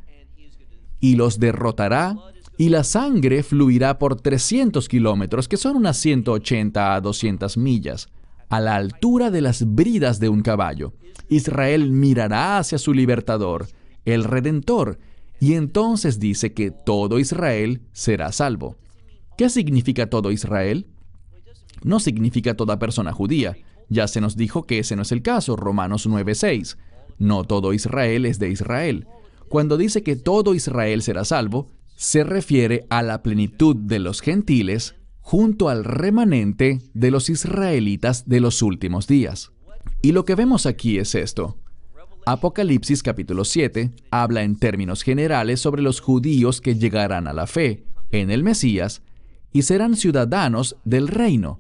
[0.99, 2.17] Y los derrotará
[2.57, 8.09] y la sangre fluirá por 300 kilómetros, que son unas 180 a 200 millas,
[8.49, 10.95] a la altura de las bridas de un caballo.
[11.29, 13.69] Israel mirará hacia su libertador,
[14.05, 14.99] el Redentor,
[15.39, 18.75] y entonces dice que todo Israel será salvo.
[19.37, 20.89] ¿Qué significa todo Israel?
[21.85, 23.57] No significa toda persona judía.
[23.89, 26.77] Ya se nos dijo que ese no es el caso, Romanos 9:6.
[27.19, 29.07] No todo Israel es de Israel.
[29.49, 34.95] Cuando dice que todo Israel será salvo, se refiere a la plenitud de los gentiles
[35.21, 39.51] junto al remanente de los israelitas de los últimos días.
[40.01, 41.57] Y lo que vemos aquí es esto.
[42.25, 47.85] Apocalipsis capítulo 7 habla en términos generales sobre los judíos que llegarán a la fe
[48.11, 49.03] en el Mesías
[49.53, 51.59] y serán ciudadanos del reino.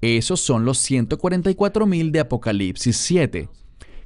[0.00, 3.48] Esos son los 144.000 de Apocalipsis 7,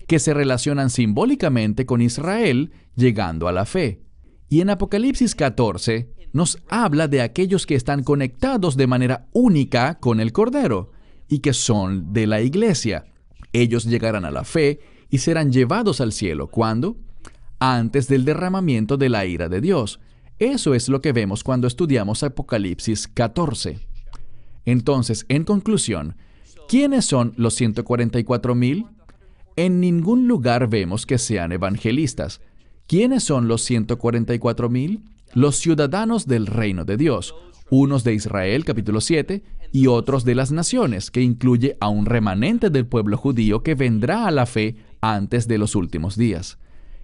[0.07, 4.01] que se relacionan simbólicamente con Israel llegando a la fe.
[4.49, 10.19] Y en Apocalipsis 14 nos habla de aquellos que están conectados de manera única con
[10.19, 10.91] el Cordero
[11.29, 13.07] y que son de la iglesia.
[13.53, 14.81] Ellos llegarán a la fe
[15.11, 16.49] y serán llevados al cielo.
[16.49, 16.97] ¿Cuándo?
[17.61, 20.01] Antes del derramamiento de la ira de Dios.
[20.41, 23.94] Eso es lo que vemos cuando estudiamos Apocalipsis 14.
[24.65, 26.17] Entonces, en conclusión,
[26.69, 28.89] ¿quiénes son los 144.000?
[29.57, 32.41] En ningún lugar vemos que sean evangelistas.
[32.87, 35.03] ¿Quiénes son los 144.000?
[35.35, 37.35] Los ciudadanos del reino de Dios,
[37.71, 39.43] unos de Israel capítulo 7
[39.73, 44.27] y otros de las naciones, que incluye a un remanente del pueblo judío que vendrá
[44.27, 46.59] a la fe antes de los últimos días.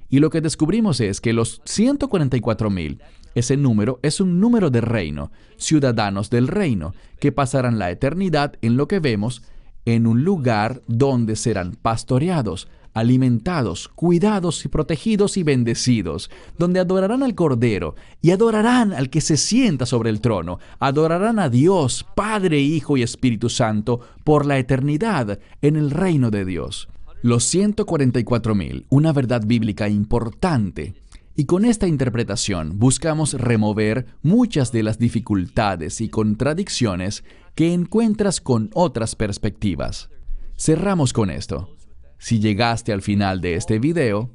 [0.08, 3.00] Y lo que descubrimos es que los 144.000,
[3.34, 8.76] ese número es un número de reino, ciudadanos del reino, que pasarán la eternidad en
[8.76, 9.42] lo que vemos
[9.84, 17.34] en un lugar donde serán pastoreados, alimentados, cuidados y protegidos y bendecidos, donde adorarán al
[17.34, 22.96] Cordero y adorarán al que se sienta sobre el trono, adorarán a Dios, Padre, Hijo
[22.96, 26.88] y Espíritu Santo, por la eternidad en el reino de Dios.
[27.22, 30.94] Los 144.000, una verdad bíblica importante.
[31.40, 37.24] Y con esta interpretación buscamos remover muchas de las dificultades y contradicciones
[37.54, 40.10] que encuentras con otras perspectivas.
[40.58, 41.78] Cerramos con esto.
[42.18, 44.28] Si llegaste al final de este video,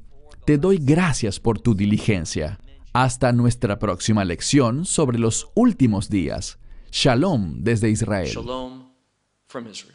[0.48, 2.60] te doy gracias por tu diligencia.
[2.92, 6.58] Hasta nuestra próxima lección sobre los últimos días.
[6.92, 8.30] Shalom desde Israel.
[8.30, 9.95] Israel.